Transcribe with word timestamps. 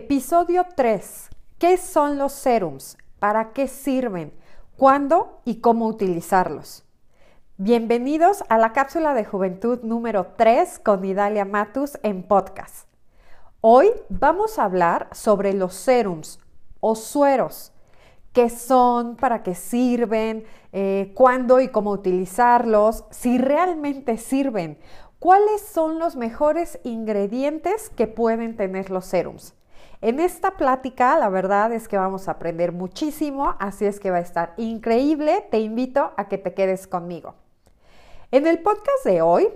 Episodio 0.00 0.64
3. 0.76 1.28
¿Qué 1.58 1.76
son 1.76 2.18
los 2.18 2.30
serums? 2.30 2.96
¿Para 3.18 3.52
qué 3.52 3.66
sirven? 3.66 4.32
¿Cuándo 4.76 5.40
y 5.44 5.56
cómo 5.56 5.88
utilizarlos? 5.88 6.84
Bienvenidos 7.56 8.44
a 8.48 8.58
la 8.58 8.72
cápsula 8.72 9.12
de 9.12 9.24
juventud 9.24 9.80
número 9.82 10.34
3 10.36 10.78
con 10.78 11.04
Idalia 11.04 11.44
Matus 11.44 11.98
en 12.04 12.22
podcast. 12.22 12.88
Hoy 13.60 13.90
vamos 14.08 14.60
a 14.60 14.66
hablar 14.66 15.08
sobre 15.10 15.52
los 15.52 15.74
serums 15.74 16.38
o 16.78 16.94
sueros. 16.94 17.72
¿Qué 18.32 18.50
son? 18.50 19.16
¿Para 19.16 19.42
qué 19.42 19.56
sirven? 19.56 20.44
Eh, 20.70 21.10
¿Cuándo 21.16 21.58
y 21.58 21.70
cómo 21.70 21.90
utilizarlos? 21.90 23.04
Si 23.10 23.36
realmente 23.36 24.16
sirven. 24.16 24.78
¿Cuáles 25.18 25.60
son 25.60 25.98
los 25.98 26.14
mejores 26.14 26.78
ingredientes 26.84 27.90
que 27.90 28.06
pueden 28.06 28.56
tener 28.56 28.90
los 28.90 29.04
serums? 29.04 29.57
En 30.00 30.20
esta 30.20 30.52
plática, 30.52 31.18
la 31.18 31.28
verdad 31.28 31.72
es 31.72 31.88
que 31.88 31.96
vamos 31.96 32.28
a 32.28 32.32
aprender 32.32 32.70
muchísimo, 32.70 33.56
así 33.58 33.84
es 33.84 33.98
que 33.98 34.12
va 34.12 34.18
a 34.18 34.20
estar 34.20 34.54
increíble. 34.56 35.44
Te 35.50 35.58
invito 35.58 36.12
a 36.16 36.28
que 36.28 36.38
te 36.38 36.54
quedes 36.54 36.86
conmigo. 36.86 37.34
En 38.30 38.46
el 38.46 38.60
podcast 38.60 39.04
de 39.04 39.22
hoy 39.22 39.48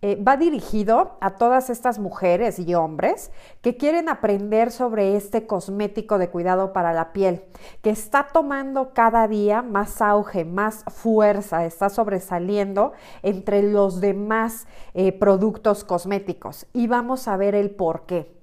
eh, 0.00 0.14
va 0.22 0.36
dirigido 0.36 1.16
a 1.20 1.30
todas 1.30 1.68
estas 1.68 1.98
mujeres 1.98 2.60
y 2.60 2.76
hombres 2.76 3.32
que 3.60 3.76
quieren 3.76 4.08
aprender 4.08 4.70
sobre 4.70 5.16
este 5.16 5.48
cosmético 5.48 6.18
de 6.18 6.30
cuidado 6.30 6.72
para 6.72 6.92
la 6.92 7.12
piel, 7.12 7.42
que 7.82 7.90
está 7.90 8.28
tomando 8.32 8.92
cada 8.94 9.26
día 9.26 9.62
más 9.62 10.00
auge, 10.00 10.44
más 10.44 10.84
fuerza, 10.86 11.64
está 11.64 11.88
sobresaliendo 11.88 12.92
entre 13.24 13.64
los 13.64 14.00
demás 14.00 14.68
eh, 14.94 15.10
productos 15.10 15.82
cosméticos. 15.82 16.68
Y 16.72 16.86
vamos 16.86 17.26
a 17.26 17.36
ver 17.36 17.56
el 17.56 17.72
por 17.72 18.06
qué. 18.06 18.37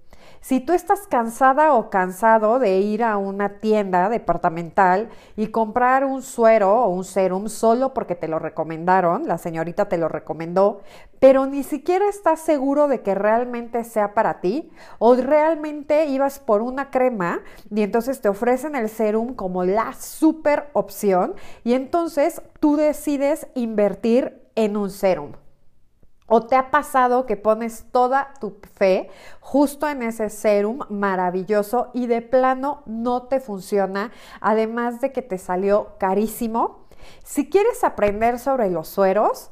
Si 0.45 0.59
tú 0.59 0.73
estás 0.73 1.07
cansada 1.07 1.73
o 1.73 1.89
cansado 1.89 2.59
de 2.59 2.77
ir 2.77 3.03
a 3.03 3.17
una 3.17 3.57
tienda 3.57 4.09
departamental 4.09 5.09
y 5.35 5.47
comprar 5.47 6.05
un 6.05 6.21
suero 6.21 6.83
o 6.83 6.89
un 6.89 7.03
serum 7.03 7.47
solo 7.47 7.95
porque 7.95 8.13
te 8.13 8.27
lo 8.27 8.37
recomendaron, 8.37 9.27
la 9.27 9.39
señorita 9.39 9.89
te 9.89 9.97
lo 9.97 10.07
recomendó, 10.07 10.81
pero 11.19 11.47
ni 11.47 11.63
siquiera 11.63 12.07
estás 12.07 12.41
seguro 12.41 12.87
de 12.87 13.01
que 13.01 13.15
realmente 13.15 13.83
sea 13.83 14.13
para 14.13 14.39
ti, 14.39 14.69
o 14.99 15.15
realmente 15.15 16.05
ibas 16.05 16.37
por 16.37 16.61
una 16.61 16.91
crema 16.91 17.41
y 17.71 17.81
entonces 17.81 18.21
te 18.21 18.29
ofrecen 18.29 18.75
el 18.75 18.89
serum 18.89 19.33
como 19.33 19.63
la 19.63 19.93
super 19.93 20.69
opción 20.73 21.33
y 21.63 21.73
entonces 21.73 22.43
tú 22.59 22.75
decides 22.75 23.47
invertir 23.55 24.43
en 24.53 24.77
un 24.77 24.91
serum. 24.91 25.31
¿O 26.27 26.47
te 26.47 26.55
ha 26.55 26.71
pasado 26.71 27.27
que 27.27 27.37
pones 27.37 27.85
toda 27.91 28.33
tu 28.39 28.57
fe 28.73 29.09
justo 29.41 29.87
en 29.87 30.01
ese 30.01 30.31
serum 30.31 30.79
maravilloso 30.89 31.91
y 31.93 32.07
de 32.07 32.23
plano 32.23 32.81
no 32.87 33.23
te 33.23 33.39
funciona, 33.39 34.11
además 34.41 35.01
de 35.01 35.11
que 35.11 35.21
te 35.21 35.37
salió 35.37 35.97
carísimo? 35.99 36.87
Si 37.23 37.47
quieres 37.47 37.83
aprender 37.83 38.39
sobre 38.39 38.71
los 38.71 38.87
sueros, 38.87 39.51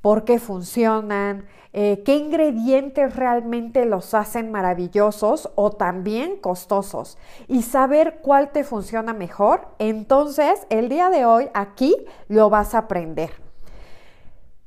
por 0.00 0.24
qué 0.24 0.38
funcionan, 0.38 1.46
eh, 1.74 2.02
qué 2.06 2.16
ingredientes 2.16 3.16
realmente 3.16 3.84
los 3.84 4.14
hacen 4.14 4.50
maravillosos 4.50 5.50
o 5.56 5.72
también 5.72 6.36
costosos 6.36 7.18
y 7.48 7.62
saber 7.62 8.20
cuál 8.22 8.50
te 8.52 8.64
funciona 8.64 9.12
mejor, 9.12 9.68
entonces 9.78 10.66
el 10.70 10.88
día 10.88 11.10
de 11.10 11.26
hoy 11.26 11.50
aquí 11.52 11.96
lo 12.28 12.48
vas 12.48 12.74
a 12.74 12.78
aprender. 12.78 13.43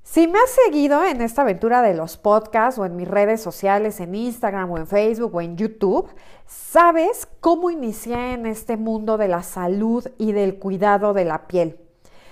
Si 0.10 0.26
me 0.26 0.40
has 0.40 0.52
seguido 0.52 1.04
en 1.04 1.22
esta 1.22 1.42
aventura 1.42 1.82
de 1.82 1.94
los 1.94 2.16
podcasts 2.16 2.80
o 2.80 2.86
en 2.86 2.96
mis 2.96 3.10
redes 3.10 3.42
sociales, 3.42 4.00
en 4.00 4.16
Instagram 4.16 4.72
o 4.72 4.78
en 4.78 4.88
Facebook 4.88 5.36
o 5.36 5.42
en 5.42 5.58
YouTube, 5.58 6.08
sabes 6.46 7.28
cómo 7.42 7.72
inicié 7.72 8.32
en 8.32 8.46
este 8.46 8.78
mundo 8.78 9.18
de 9.18 9.28
la 9.28 9.44
salud 9.44 10.08
y 10.18 10.32
del 10.32 10.60
cuidado 10.60 11.14
de 11.14 11.26
la 11.26 11.46
piel. 11.48 11.78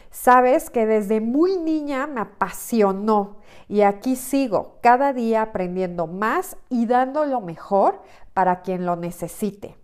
Sabes 0.09 0.69
que 0.69 0.85
desde 0.85 1.19
muy 1.19 1.57
niña 1.57 2.07
me 2.07 2.21
apasionó 2.21 3.39
y 3.67 3.81
aquí 3.81 4.15
sigo 4.15 4.77
cada 4.81 5.11
día 5.11 5.41
aprendiendo 5.41 6.07
más 6.07 6.55
y 6.69 6.85
dando 6.85 7.25
lo 7.25 7.41
mejor 7.41 8.01
para 8.33 8.61
quien 8.61 8.85
lo 8.85 8.95
necesite. 8.95 9.75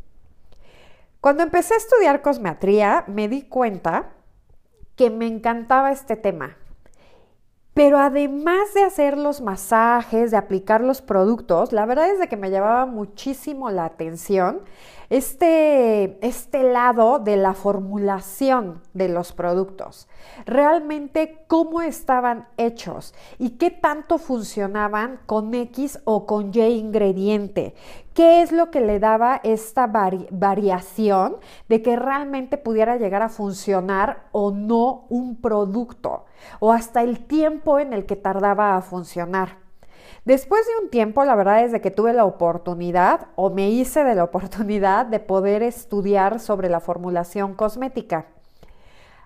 Cuando 1.19 1.43
empecé 1.43 1.73
a 1.73 1.77
estudiar 1.77 2.21
cosmetría 2.21 3.03
me 3.07 3.27
di 3.27 3.41
cuenta 3.41 4.13
que 4.95 5.09
me 5.09 5.27
encantaba 5.27 5.91
este 5.91 6.15
tema 6.15 6.55
pero 7.73 7.99
además 7.99 8.73
de 8.73 8.83
hacer 8.83 9.17
los 9.17 9.41
masajes, 9.41 10.31
de 10.31 10.37
aplicar 10.37 10.81
los 10.81 11.01
productos, 11.01 11.71
la 11.71 11.85
verdad 11.85 12.09
es 12.09 12.19
de 12.19 12.27
que 12.27 12.37
me 12.37 12.49
llevaba 12.49 12.85
muchísimo 12.85 13.69
la 13.69 13.85
atención 13.85 14.61
este, 15.11 16.25
este 16.25 16.63
lado 16.63 17.19
de 17.19 17.35
la 17.35 17.53
formulación 17.53 18.81
de 18.93 19.09
los 19.09 19.33
productos. 19.33 20.07
Realmente 20.45 21.43
cómo 21.47 21.81
estaban 21.81 22.47
hechos 22.55 23.13
y 23.37 23.51
qué 23.51 23.71
tanto 23.71 24.19
funcionaban 24.19 25.19
con 25.25 25.53
X 25.53 25.99
o 26.05 26.25
con 26.25 26.51
Y 26.53 26.61
ingrediente. 26.61 27.75
¿Qué 28.13 28.41
es 28.41 28.53
lo 28.53 28.71
que 28.71 28.79
le 28.79 28.99
daba 28.99 29.41
esta 29.43 29.85
variación 30.31 31.35
de 31.67 31.81
que 31.81 31.97
realmente 31.97 32.57
pudiera 32.57 32.95
llegar 32.95 33.21
a 33.21 33.27
funcionar 33.27 34.29
o 34.31 34.51
no 34.51 35.07
un 35.09 35.35
producto? 35.41 36.23
O 36.61 36.71
hasta 36.71 37.03
el 37.03 37.25
tiempo 37.25 37.79
en 37.79 37.91
el 37.91 38.05
que 38.05 38.15
tardaba 38.15 38.77
a 38.77 38.81
funcionar. 38.81 39.60
Después 40.25 40.65
de 40.67 40.83
un 40.83 40.89
tiempo, 40.89 41.23
la 41.23 41.35
verdad 41.35 41.63
es 41.63 41.71
de 41.71 41.81
que 41.81 41.91
tuve 41.91 42.13
la 42.13 42.25
oportunidad 42.25 43.27
o 43.35 43.49
me 43.49 43.69
hice 43.69 44.03
de 44.03 44.15
la 44.15 44.23
oportunidad 44.23 45.05
de 45.05 45.19
poder 45.19 45.63
estudiar 45.63 46.39
sobre 46.39 46.69
la 46.69 46.79
formulación 46.79 47.53
cosmética. 47.53 48.27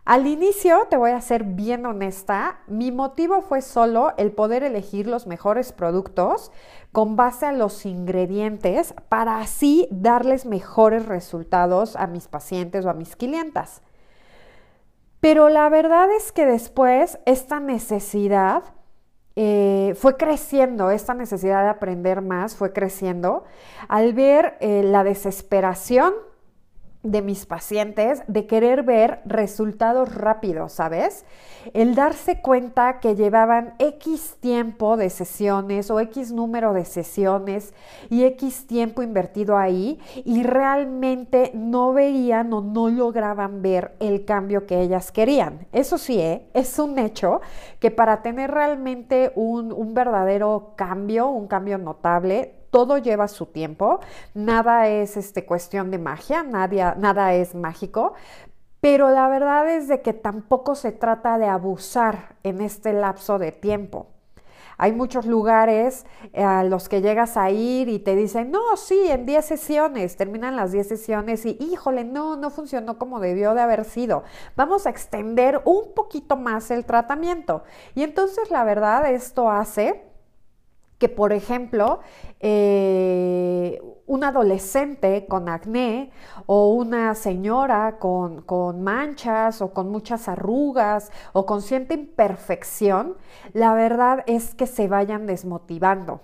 Al 0.06 0.28
inicio, 0.28 0.86
te 0.88 0.98
voy 0.98 1.12
a 1.12 1.22
ser 1.22 1.44
bien 1.44 1.84
honesta, 1.88 2.60
mi 2.68 2.92
motivo 2.92 3.42
fue 3.42 3.64
solo 3.64 4.14
el 4.18 4.32
poder 4.32 4.62
elegir 4.62 5.08
los 5.08 5.26
mejores 5.26 5.72
productos 5.72 6.52
con 6.92 7.16
base 7.16 7.48
a 7.48 7.52
los 7.52 7.88
ingredientes 7.88 8.94
para 9.10 9.40
así 9.40 9.88
darles 9.90 10.46
mejores 10.46 11.08
resultados 11.08 11.96
a 11.96 12.06
mis 12.06 12.28
pacientes 12.28 12.86
o 12.86 12.92
a 12.92 12.94
mis 12.94 13.16
clientas. 13.16 13.82
Pero 15.22 15.50
la 15.50 15.70
verdad 15.70 16.08
es 16.12 16.32
que 16.32 16.46
después 16.46 17.18
esta 17.26 17.60
necesidad 17.60 18.62
eh, 19.36 19.96
fue 19.98 20.16
creciendo, 20.16 20.92
esta 20.92 21.14
necesidad 21.14 21.64
de 21.64 21.70
aprender 21.70 22.22
más 22.22 22.56
fue 22.56 22.72
creciendo. 22.72 23.44
Al 23.88 24.14
ver 24.14 24.58
eh, 24.62 24.82
la 24.84 25.04
desesperación 25.04 26.14
de 27.06 27.22
mis 27.22 27.46
pacientes 27.46 28.24
de 28.28 28.48
querer 28.48 28.84
ver 28.84 29.22
resultados 29.26 30.14
rápidos, 30.14 30.74
¿sabes? 30.74 31.26
El 31.74 31.96
darse 31.96 32.42
cuenta 32.42 33.00
que 33.00 33.16
llevaban 33.16 33.76
X 33.80 34.38
tiempo 34.40 34.98
de 34.98 35.10
sesiones 35.10 35.90
o 35.92 36.00
X 36.00 36.32
número 36.32 36.74
de 36.74 36.84
sesiones 36.86 37.74
y 38.10 38.24
X 38.24 38.68
tiempo 38.68 39.04
invertido 39.04 39.58
ahí 39.58 40.00
y 40.26 40.44
realmente 40.44 41.52
no 41.54 41.94
veían 41.94 42.52
o 42.54 42.62
no 42.62 42.90
lograban 42.90 43.62
ver 43.62 43.96
el 44.00 44.26
cambio 44.26 44.66
que 44.66 44.82
ellas 44.82 45.12
querían. 45.12 45.68
Eso 45.72 45.98
sí, 45.98 46.20
¿eh? 46.20 46.48
es 46.54 46.78
un 46.80 46.98
hecho 46.98 47.42
que 47.80 47.92
para 47.92 48.22
tener 48.22 48.52
realmente 48.52 49.32
un, 49.36 49.72
un 49.72 49.94
verdadero 49.94 50.74
cambio, 50.76 51.30
un 51.30 51.48
cambio 51.48 51.78
notable, 51.78 52.55
todo 52.76 52.98
lleva 52.98 53.30
su 53.30 53.46
tiempo, 53.46 54.02
nada 54.34 54.90
es 54.90 55.16
este, 55.16 55.46
cuestión 55.46 55.92
de 55.92 55.98
magia, 55.98 56.44
nada 56.44 57.34
es 57.34 57.56
mágico, 57.56 58.16
pero 58.82 59.12
la 59.12 59.30
verdad 59.30 59.70
es 59.70 59.88
de 59.88 60.02
que 60.02 60.12
tampoco 60.12 60.76
se 60.76 60.92
trata 60.92 61.38
de 61.38 61.46
abusar 61.46 62.36
en 62.44 62.60
este 62.60 62.92
lapso 62.92 63.40
de 63.40 63.54
tiempo. 63.54 64.08
Hay 64.78 64.92
muchos 64.92 65.26
lugares 65.26 66.06
eh, 66.34 66.44
a 66.44 66.66
los 66.66 66.90
que 66.90 67.02
llegas 67.02 67.38
a 67.38 67.50
ir 67.50 67.88
y 67.88 68.00
te 68.00 68.14
dicen, 68.14 68.52
no, 68.52 68.76
sí, 68.76 69.08
en 69.08 69.26
10 69.26 69.46
sesiones, 69.46 70.18
terminan 70.18 70.58
las 70.58 70.74
10 70.74 70.86
sesiones 70.86 71.46
y, 71.46 71.56
híjole, 71.62 72.04
no, 72.04 72.36
no 72.36 72.50
funcionó 72.50 72.98
como 72.98 73.22
debió 73.22 73.54
de 73.54 73.62
haber 73.62 73.86
sido. 73.86 74.24
Vamos 74.58 74.86
a 74.86 74.90
extender 74.90 75.62
un 75.64 75.94
poquito 75.94 76.36
más 76.36 76.72
el 76.72 76.84
tratamiento. 76.84 77.64
Y 77.94 78.04
entonces 78.04 78.52
la 78.52 78.66
verdad 78.66 79.10
esto 79.10 79.50
hace 79.50 80.14
que, 80.98 81.10
por 81.10 81.34
ejemplo, 81.34 82.00
eh, 82.40 83.82
un 84.06 84.24
adolescente 84.24 85.26
con 85.28 85.50
acné 85.50 86.12
o 86.46 86.70
una 86.70 87.16
señora 87.16 87.98
con, 88.00 88.42
con, 88.42 88.82
manchas 88.82 89.62
o 89.62 89.74
con 89.74 89.90
muchas 89.90 90.28
arrugas 90.28 91.12
o 91.34 91.46
con 91.46 91.62
cierta 91.62 91.94
imperfección, 91.94 93.18
la 93.54 93.74
verdad 93.74 94.24
es 94.28 94.56
que 94.56 94.68
se 94.68 94.88
vayan 94.88 95.26
desmotivando. 95.26 96.22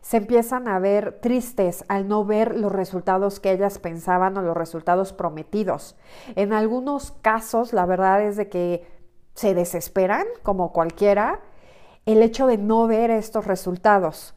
Se 0.00 0.18
empiezan 0.18 0.68
a 0.68 0.78
ver 0.78 1.18
tristes 1.20 1.84
al 1.88 2.08
no 2.08 2.24
ver 2.24 2.56
los 2.56 2.72
resultados 2.72 3.40
que 3.40 3.52
ellas 3.52 3.78
pensaban 3.78 4.36
o 4.36 4.42
los 4.42 4.56
resultados 4.56 5.12
prometidos. 5.12 5.96
En 6.36 6.52
algunos 6.52 7.12
casos, 7.22 7.72
la 7.72 7.86
verdad 7.86 8.22
es 8.22 8.36
de 8.36 8.48
que 8.48 8.86
se 9.34 9.54
desesperan, 9.54 10.24
como 10.42 10.72
cualquiera, 10.72 11.40
el 12.06 12.22
hecho 12.22 12.46
de 12.46 12.58
no 12.58 12.86
ver 12.86 13.10
estos 13.10 13.46
resultados. 13.46 14.34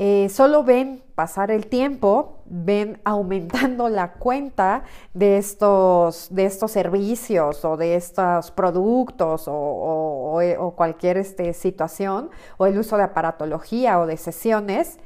eh, 0.00 0.28
solo 0.28 0.62
ven 0.62 1.02
pasar 1.16 1.50
el 1.50 1.66
tiempo, 1.66 2.38
ven 2.44 3.00
aumentando 3.04 3.88
la 3.88 4.12
cuenta 4.12 4.84
de 5.12 5.38
estos, 5.38 6.32
de 6.32 6.44
estos 6.44 6.70
servicios 6.70 7.64
o 7.64 7.76
de 7.76 7.96
estos 7.96 8.52
productos 8.52 9.46
o, 9.48 10.74
cualquier 10.76 11.16
este, 11.16 11.52
situación 11.54 12.30
o 12.56 12.66
el 12.66 12.78
uso 12.78 12.96
de 12.96 13.02
aparatología 13.02 13.98
o 13.98 14.06
de 14.06 14.16
sesiones. 14.16 15.00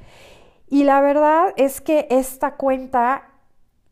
Y 0.69 0.85
la 0.85 1.01
verdad 1.01 1.55
es 1.57 1.81
que 1.81 2.07
esta 2.11 2.57
cuenta 2.57 3.31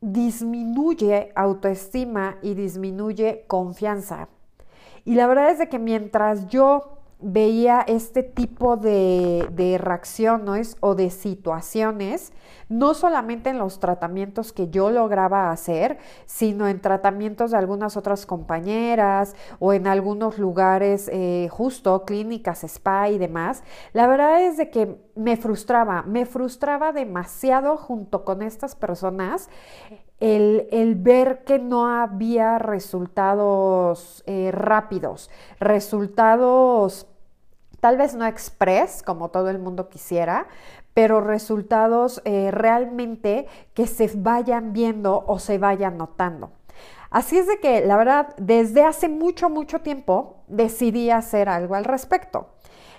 disminuye 0.02 1.32
autoestima 1.34 2.36
y 2.42 2.52
disminuye 2.52 3.44
confianza. 3.46 4.28
Y 5.06 5.14
la 5.14 5.26
verdad 5.26 5.50
es 5.50 5.58
de 5.58 5.70
que 5.70 5.78
mientras 5.78 6.48
yo 6.48 6.99
veía 7.22 7.80
este 7.80 8.22
tipo 8.22 8.76
de, 8.76 9.78
reacciones 9.80 10.76
o 10.80 10.94
de 10.94 11.10
situaciones, 11.10 12.32
no 12.68 12.94
solamente 12.94 13.50
en 13.50 13.58
los 13.58 13.80
tratamientos 13.80 14.52
que 14.52 14.68
yo 14.68 14.90
lograba 14.90 15.50
hacer, 15.50 15.98
sino 16.26 16.68
en 16.68 16.80
tratamientos 16.80 17.50
de 17.50 17.58
algunas 17.58 17.96
otras 17.96 18.26
compañeras 18.26 19.34
o 19.58 19.72
en 19.72 19.86
algunos 19.86 20.38
lugares, 20.38 21.10
eh, 21.12 21.48
justo 21.50 22.04
clínicas, 22.04 22.64
spa 22.64 23.08
y 23.08 23.18
demás. 23.18 23.62
La 23.92 24.06
verdad 24.06 24.42
es 24.42 24.56
de 24.56 24.70
que 24.70 24.96
me 25.14 25.36
frustraba, 25.36 26.02
me 26.02 26.26
frustraba 26.26 26.92
demasiado 26.92 27.76
junto 27.76 28.24
con 28.24 28.42
estas 28.42 28.74
personas 28.74 29.48
el, 30.20 30.68
el, 30.70 30.96
ver 30.96 31.44
que 31.44 31.58
no 31.58 31.86
había 31.86 32.58
resultados 32.58 34.22
eh, 34.26 34.50
rápidos, 34.52 35.30
resultados 35.58 37.09
tal 37.80 37.96
vez 37.96 38.14
no 38.14 38.26
express 38.26 39.02
como 39.02 39.30
todo 39.30 39.50
el 39.50 39.58
mundo 39.58 39.88
quisiera, 39.88 40.46
pero 40.94 41.20
resultados 41.20 42.22
eh, 42.24 42.50
realmente 42.50 43.46
que 43.74 43.86
se 43.86 44.10
vayan 44.14 44.72
viendo 44.72 45.24
o 45.26 45.38
se 45.38 45.58
vayan 45.58 45.96
notando. 45.96 46.52
Así 47.10 47.38
es 47.38 47.48
de 47.48 47.58
que, 47.58 47.84
la 47.84 47.96
verdad, 47.96 48.34
desde 48.36 48.84
hace 48.84 49.08
mucho, 49.08 49.50
mucho 49.50 49.80
tiempo 49.80 50.44
decidí 50.46 51.10
hacer 51.10 51.48
algo 51.48 51.74
al 51.74 51.84
respecto. 51.84 52.50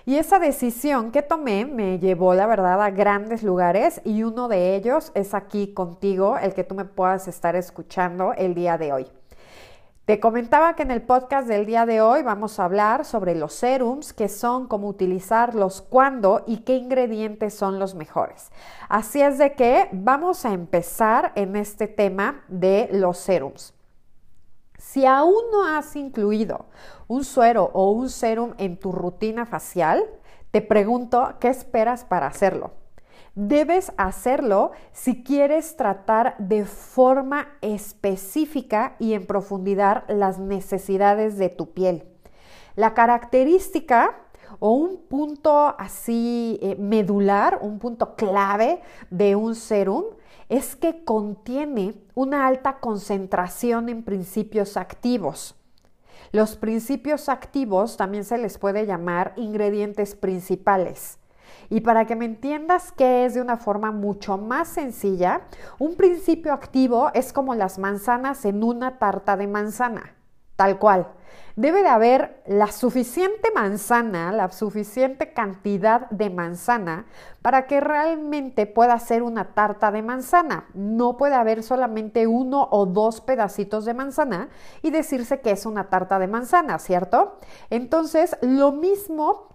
Y 0.04 0.16
esa 0.16 0.38
decisión 0.38 1.12
que 1.12 1.22
tomé 1.22 1.64
me 1.64 1.98
llevó, 1.98 2.34
la 2.34 2.46
verdad, 2.46 2.82
a 2.82 2.90
grandes 2.90 3.42
lugares 3.42 4.00
y 4.04 4.24
uno 4.24 4.48
de 4.48 4.74
ellos 4.74 5.12
es 5.14 5.32
aquí 5.32 5.72
contigo, 5.72 6.36
el 6.36 6.54
que 6.54 6.64
tú 6.64 6.74
me 6.74 6.84
puedas 6.84 7.28
estar 7.28 7.54
escuchando 7.54 8.32
el 8.34 8.54
día 8.54 8.76
de 8.76 8.92
hoy. 8.92 9.21
Te 10.04 10.18
comentaba 10.18 10.74
que 10.74 10.82
en 10.82 10.90
el 10.90 11.02
podcast 11.02 11.46
del 11.46 11.64
día 11.64 11.86
de 11.86 12.00
hoy 12.00 12.22
vamos 12.22 12.58
a 12.58 12.64
hablar 12.64 13.04
sobre 13.04 13.36
los 13.36 13.52
serums, 13.52 14.12
qué 14.12 14.28
son, 14.28 14.66
cómo 14.66 14.88
utilizarlos, 14.88 15.80
cuándo 15.80 16.42
y 16.44 16.62
qué 16.64 16.74
ingredientes 16.74 17.54
son 17.54 17.78
los 17.78 17.94
mejores. 17.94 18.50
Así 18.88 19.22
es 19.22 19.38
de 19.38 19.52
que 19.52 19.88
vamos 19.92 20.44
a 20.44 20.52
empezar 20.54 21.30
en 21.36 21.54
este 21.54 21.86
tema 21.86 22.42
de 22.48 22.88
los 22.90 23.16
serums. 23.16 23.74
Si 24.76 25.06
aún 25.06 25.44
no 25.52 25.64
has 25.64 25.94
incluido 25.94 26.66
un 27.06 27.22
suero 27.22 27.70
o 27.72 27.92
un 27.92 28.10
serum 28.10 28.54
en 28.58 28.80
tu 28.80 28.90
rutina 28.90 29.46
facial, 29.46 30.04
te 30.50 30.62
pregunto, 30.62 31.34
¿qué 31.38 31.46
esperas 31.46 32.04
para 32.04 32.26
hacerlo? 32.26 32.72
Debes 33.34 33.92
hacerlo 33.96 34.72
si 34.92 35.22
quieres 35.22 35.76
tratar 35.76 36.36
de 36.38 36.66
forma 36.66 37.48
específica 37.62 38.94
y 38.98 39.14
en 39.14 39.26
profundidad 39.26 40.04
las 40.08 40.38
necesidades 40.38 41.38
de 41.38 41.48
tu 41.48 41.72
piel. 41.72 42.04
La 42.76 42.92
característica 42.92 44.18
o 44.58 44.72
un 44.72 44.98
punto 45.08 45.74
así 45.78 46.58
eh, 46.60 46.76
medular, 46.78 47.58
un 47.62 47.78
punto 47.78 48.16
clave 48.16 48.82
de 49.10 49.34
un 49.34 49.54
serum 49.54 50.04
es 50.50 50.76
que 50.76 51.02
contiene 51.02 51.94
una 52.14 52.46
alta 52.46 52.80
concentración 52.80 53.88
en 53.88 54.02
principios 54.02 54.76
activos. 54.76 55.54
Los 56.32 56.56
principios 56.56 57.30
activos 57.30 57.96
también 57.96 58.24
se 58.24 58.36
les 58.36 58.58
puede 58.58 58.84
llamar 58.84 59.32
ingredientes 59.36 60.14
principales. 60.14 61.18
Y 61.72 61.80
para 61.80 62.04
que 62.04 62.16
me 62.16 62.26
entiendas 62.26 62.92
qué 62.92 63.24
es 63.24 63.32
de 63.32 63.40
una 63.40 63.56
forma 63.56 63.92
mucho 63.92 64.36
más 64.36 64.68
sencilla, 64.68 65.40
un 65.78 65.96
principio 65.96 66.52
activo 66.52 67.10
es 67.14 67.32
como 67.32 67.54
las 67.54 67.78
manzanas 67.78 68.44
en 68.44 68.62
una 68.62 68.98
tarta 68.98 69.38
de 69.38 69.46
manzana, 69.46 70.14
tal 70.56 70.78
cual. 70.78 71.06
Debe 71.56 71.82
de 71.82 71.88
haber 71.88 72.42
la 72.46 72.66
suficiente 72.66 73.50
manzana, 73.54 74.32
la 74.32 74.50
suficiente 74.50 75.32
cantidad 75.32 76.10
de 76.10 76.28
manzana 76.28 77.06
para 77.40 77.66
que 77.66 77.80
realmente 77.80 78.66
pueda 78.66 78.98
ser 78.98 79.22
una 79.22 79.54
tarta 79.54 79.90
de 79.90 80.02
manzana. 80.02 80.66
No 80.74 81.16
puede 81.16 81.36
haber 81.36 81.62
solamente 81.62 82.26
uno 82.26 82.68
o 82.70 82.84
dos 82.84 83.22
pedacitos 83.22 83.86
de 83.86 83.94
manzana 83.94 84.50
y 84.82 84.90
decirse 84.90 85.40
que 85.40 85.52
es 85.52 85.64
una 85.64 85.88
tarta 85.88 86.18
de 86.18 86.26
manzana, 86.26 86.78
¿cierto? 86.78 87.38
Entonces, 87.70 88.36
lo 88.42 88.72
mismo 88.72 89.51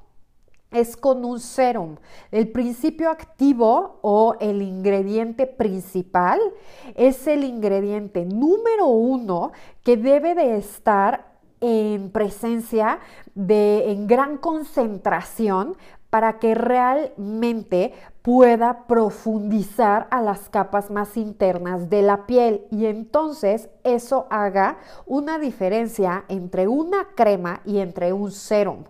es 0.72 0.98
con 0.98 1.24
un 1.24 1.40
serum. 1.40 1.96
El 2.32 2.50
principio 2.50 3.10
activo 3.10 4.00
o 4.02 4.36
el 4.40 4.62
ingrediente 4.62 5.48
principal 5.48 6.40
es 6.96 7.28
el 7.28 7.44
ingrediente 7.44 8.26
número 8.26 8.88
uno 8.88 9.52
que 9.84 9.98
debe 9.98 10.36
de 10.36 10.58
estar 10.58 11.38
en 11.60 12.12
presencia 12.12 13.00
de 13.34 13.92
en 13.92 14.06
gran 14.08 14.38
concentración 14.38 15.76
para 16.10 16.40
que 16.40 16.56
realmente 16.56 17.94
pueda 18.22 18.88
profundizar 18.88 20.08
a 20.12 20.22
las 20.22 20.50
capas 20.50 20.90
más 20.90 21.18
internas 21.18 21.90
de 21.90 22.02
la 22.02 22.26
piel 22.26 22.66
y 22.72 22.86
entonces 22.86 23.70
eso 23.84 24.28
haga 24.30 24.78
una 25.06 25.40
diferencia 25.40 26.26
entre 26.28 26.68
una 26.68 27.10
crema 27.16 27.62
y 27.66 27.80
entre 27.80 28.14
un 28.14 28.32
serum. 28.32 28.84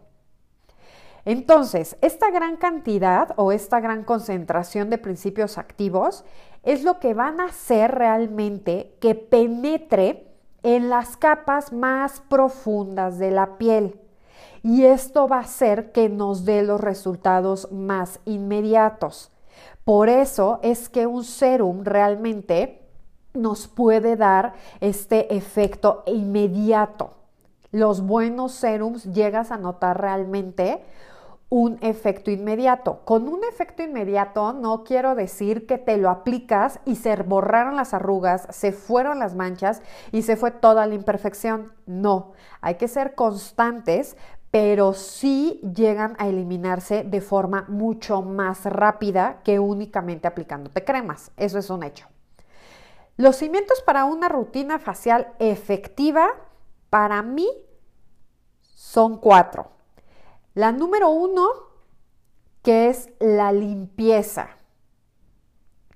Entonces, 1.28 1.98
esta 2.00 2.32
gran 2.32 2.56
cantidad 2.56 3.34
o 3.36 3.52
esta 3.52 3.82
gran 3.82 4.06
concentración 4.06 4.90
de 4.90 4.98
principios 4.98 5.58
activos 5.58 6.24
es 6.64 6.86
lo 6.86 7.02
que 7.02 7.14
van 7.14 7.42
a 7.42 7.48
hacer 7.48 7.92
realmente 7.92 8.96
que 9.02 9.14
penetre 9.14 10.26
en 10.64 10.90
las 10.90 11.18
capas 11.18 11.74
más 11.74 12.22
profundas 12.30 13.20
de 13.20 13.32
la 13.32 13.58
piel. 13.58 14.00
Y 14.64 14.86
esto 14.86 15.28
va 15.28 15.40
a 15.40 15.42
hacer 15.42 15.92
que 15.92 16.08
nos 16.08 16.46
dé 16.46 16.64
los 16.64 16.80
resultados 16.80 17.74
más 17.74 18.22
inmediatos. 18.24 19.30
Por 19.84 20.08
eso 20.08 20.60
es 20.64 20.88
que 20.88 21.08
un 21.08 21.26
serum 21.26 21.84
realmente 21.84 22.88
nos 23.34 23.68
puede 23.68 24.16
dar 24.16 24.54
este 24.80 25.36
efecto 25.36 26.04
inmediato. 26.06 27.16
Los 27.74 28.00
buenos 28.00 28.54
serums 28.54 29.04
llegas 29.12 29.52
a 29.52 29.58
notar 29.58 30.00
realmente 30.00 30.86
un 31.50 31.78
efecto 31.82 32.30
inmediato. 32.30 33.02
Con 33.06 33.28
un 33.28 33.44
efecto 33.46 33.82
inmediato 33.82 34.52
no 34.54 34.84
quiero 34.84 35.16
decir 35.16 35.66
que 35.66 35.78
te 35.78 35.98
lo 35.98 36.10
aplicas 36.10 36.80
y 36.86 36.96
se 36.96 37.16
borraron 37.24 37.78
las 37.78 37.94
arrugas, 37.94 38.48
se 38.50 38.74
fueron 38.74 39.20
las 39.20 39.36
manchas 39.36 39.82
y 40.12 40.24
se 40.24 40.36
fue 40.36 40.52
toda 40.52 40.86
la 40.86 40.96
imperfección. 40.96 41.74
No, 41.86 42.34
hay 42.60 42.76
que 42.76 42.90
ser 42.90 43.16
constantes, 43.16 44.18
pero 44.52 44.94
sí 44.94 45.62
llegan 45.76 46.16
a 46.20 46.28
eliminarse 46.28 47.04
de 47.04 47.22
forma 47.22 47.66
mucho 47.70 48.22
más 48.22 48.66
rápida 48.66 49.42
que 49.44 49.60
únicamente 49.60 50.28
aplicándote 50.28 50.84
cremas. 50.84 51.32
Eso 51.38 51.60
es 51.60 51.70
un 51.70 51.84
hecho. 51.84 52.08
Los 53.16 53.38
cimientos 53.38 53.82
para 53.82 54.06
una 54.06 54.30
rutina 54.30 54.80
facial 54.80 55.34
efectiva, 55.40 56.28
para 56.90 57.24
mí, 57.24 57.48
son 58.62 59.18
cuatro. 59.18 59.77
La 60.58 60.72
número 60.72 61.12
uno, 61.12 61.48
que 62.64 62.90
es 62.90 63.12
la 63.20 63.52
limpieza. 63.52 64.58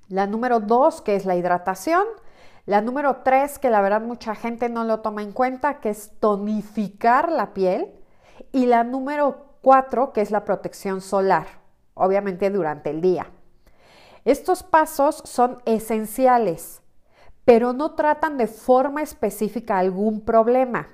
La 0.08 0.28
número 0.28 0.60
dos, 0.60 1.02
que 1.02 1.16
es 1.16 1.26
la 1.26 1.36
hidratación. 1.36 2.06
La 2.68 2.80
número 2.80 3.22
tres, 3.24 3.58
que 3.58 3.72
la 3.72 3.82
verdad 3.82 4.02
mucha 4.02 4.36
gente 4.36 4.70
no 4.70 4.84
lo 4.84 5.00
toma 5.00 5.24
en 5.24 5.32
cuenta, 5.32 5.80
que 5.80 5.90
es 5.90 6.12
tonificar 6.20 7.32
la 7.32 7.56
piel. 7.56 7.92
Y 8.52 8.68
la 8.68 8.84
número 8.84 9.48
cuatro, 9.64 10.14
que 10.14 10.22
es 10.22 10.30
la 10.30 10.46
protección 10.46 11.02
solar, 11.02 11.48
obviamente 11.96 12.52
durante 12.52 12.92
el 12.92 13.02
día. 13.02 13.32
Estos 14.26 14.62
pasos 14.62 15.24
son 15.26 15.58
esenciales, 15.66 16.84
pero 17.46 17.74
no 17.74 17.96
tratan 17.96 18.38
de 18.38 18.46
forma 18.46 19.02
específica 19.02 19.80
algún 19.80 20.22
problema. 20.22 20.88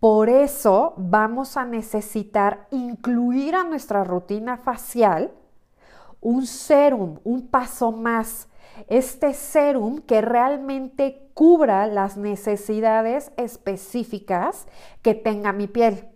Por 0.00 0.30
eso 0.30 0.94
vamos 0.96 1.58
a 1.58 1.66
necesitar 1.66 2.66
incluir 2.70 3.54
a 3.54 3.64
nuestra 3.64 4.02
rutina 4.02 4.56
facial 4.56 5.30
un 6.22 6.46
serum, 6.46 7.18
un 7.22 7.48
paso 7.48 7.92
más. 7.92 8.48
Este 8.88 9.34
serum 9.34 9.98
que 10.00 10.22
realmente 10.22 11.28
cubra 11.34 11.86
las 11.86 12.16
necesidades 12.16 13.30
específicas 13.36 14.66
que 15.02 15.14
tenga 15.14 15.52
mi 15.52 15.66
piel. 15.66 16.08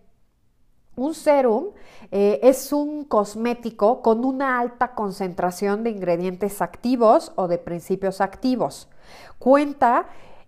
Un 0.97 1.13
serum 1.13 1.73
eh, 2.11 2.41
es 2.43 2.73
un 2.73 3.05
cosmético 3.05 4.01
con 4.01 4.25
una 4.25 4.61
alta 4.61 4.95
concentración 4.95 5.83
de 5.83 5.91
ingredientes 5.91 6.63
activos 6.63 7.33
o 7.37 7.49
de 7.49 7.59
principios 7.59 8.23
activos. 8.23 8.89
Cuenta 9.39 10.07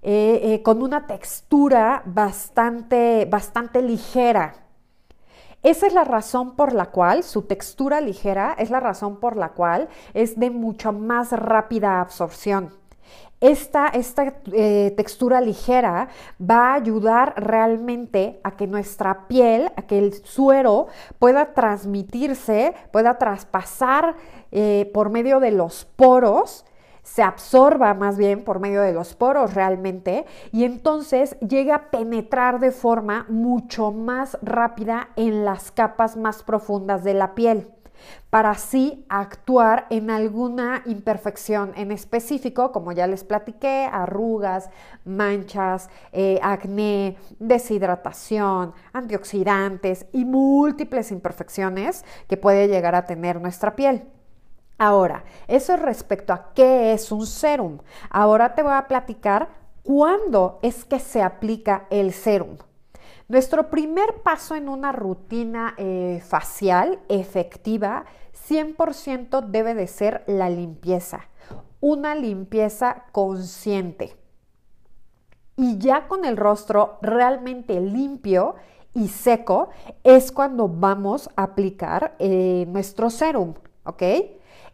eh, 0.09 0.55
eh, 0.55 0.63
con 0.63 0.85
una 0.85 1.09
textura 1.09 2.01
bastante, 2.05 3.27
bastante 3.29 3.83
ligera. 3.83 4.55
Esa 5.65 5.89
es 5.89 5.95
la 5.95 6.05
razón 6.05 6.55
por 6.55 6.73
la 6.73 6.93
cual 6.93 7.25
su 7.25 7.43
textura 7.43 8.01
ligera 8.01 8.55
es 8.57 8.71
la 8.71 8.79
razón 8.79 9.19
por 9.19 9.37
la 9.37 9.49
cual 9.49 9.89
es 10.15 10.39
de 10.39 10.51
mucho 10.51 10.93
más 10.93 11.33
rápida 11.33 12.01
absorción. 12.01 12.71
Esta, 13.41 13.91
eh, 13.93 14.95
textura 14.97 15.41
ligera 15.41 16.07
va 16.41 16.71
a 16.71 16.75
ayudar 16.75 17.35
realmente 17.37 18.39
a 18.45 18.53
que 18.53 18.69
nuestra 18.69 19.27
piel, 19.27 19.73
a 19.75 19.83
que 19.83 19.99
el 19.99 20.13
suero 20.25 20.87
pueda 21.19 21.53
transmitirse, 21.53 22.75
pueda 22.93 23.19
traspasar 23.19 24.15
por 24.95 25.11
medio 25.11 25.41
de 25.41 25.51
los 25.51 25.85
poros 25.85 26.65
se 27.07 27.23
absorba 27.23 27.95
más 27.95 28.19
bien 28.19 28.43
por 28.43 28.59
medio 28.59 28.83
de 28.83 28.93
los 28.93 29.15
poros 29.15 29.55
realmente 29.55 30.27
y 30.51 30.65
entonces 30.65 31.39
llega 31.39 31.77
a 31.77 31.91
penetrar 31.91 32.59
de 32.59 32.73
forma 32.73 33.27
mucho 33.29 33.93
más 33.93 34.37
rápida 34.43 35.11
en 35.15 35.45
las 35.45 35.71
capas 35.71 36.17
más 36.17 36.43
profundas 36.43 37.05
de 37.05 37.15
la 37.15 37.37
piel 37.37 37.69
para 38.29 38.51
así 38.51 39.07
actuar 39.09 39.87
en 39.89 40.11
alguna 40.11 40.83
imperfección 40.85 41.73
en 41.77 41.93
específico, 41.93 42.73
como 42.73 42.93
ya 42.93 43.07
les 43.07 43.25
platiqué, 43.25 43.89
arrugas, 43.91 44.69
manchas, 45.05 45.89
eh, 46.13 46.39
acné, 46.43 47.17
deshidratación, 47.39 48.75
antioxidantes 48.93 50.07
y 50.13 50.25
múltiples 50.25 51.13
imperfecciones 51.13 52.05
que 52.29 52.37
puede 52.37 52.69
llegar 52.69 52.95
a 52.95 53.07
tener 53.07 53.41
nuestra 53.41 53.77
piel. 53.77 54.07
Ahora, 54.78 55.25
eso 55.49 55.75
es 55.75 55.80
respecto 55.80 56.33
a 56.33 56.52
qué 56.54 56.92
es 56.92 57.11
un 57.11 57.26
serum. 57.26 57.78
Ahora 58.11 58.54
te 58.54 58.62
voy 58.62 58.75
a 58.75 58.88
platicar 58.88 59.49
cuándo 59.83 60.59
es 60.62 60.85
que 60.85 60.99
se 60.99 61.23
aplica 61.23 61.87
el 61.90 62.12
serum. 62.12 62.59
Nuestro 63.28 63.71
primer 63.71 64.23
paso 64.23 64.54
en 64.54 64.68
una 64.68 64.92
rutina 64.92 65.75
eh, 65.78 66.23
facial 66.25 67.00
efectiva 67.09 68.04
100% 68.49 69.47
debe 69.47 69.75
de 69.75 69.87
ser 69.87 70.23
la 70.26 70.50
limpieza, 70.50 71.26
una 71.80 72.14
limpieza 72.14 73.04
consciente. 73.12 74.16
Y 75.56 75.78
ya 75.78 76.06
con 76.06 76.25
el 76.25 76.37
rostro 76.37 76.99
realmente 77.00 77.80
limpio 77.80 78.56
y 78.95 79.09
seco 79.09 79.71
es 80.04 80.30
cuando 80.30 80.68
vamos 80.68 81.30
a 81.35 81.45
aplicar 81.45 82.14
eh, 82.18 82.66
nuestro 82.68 83.11
serum, 83.11 83.54
¿ok? 83.85 84.02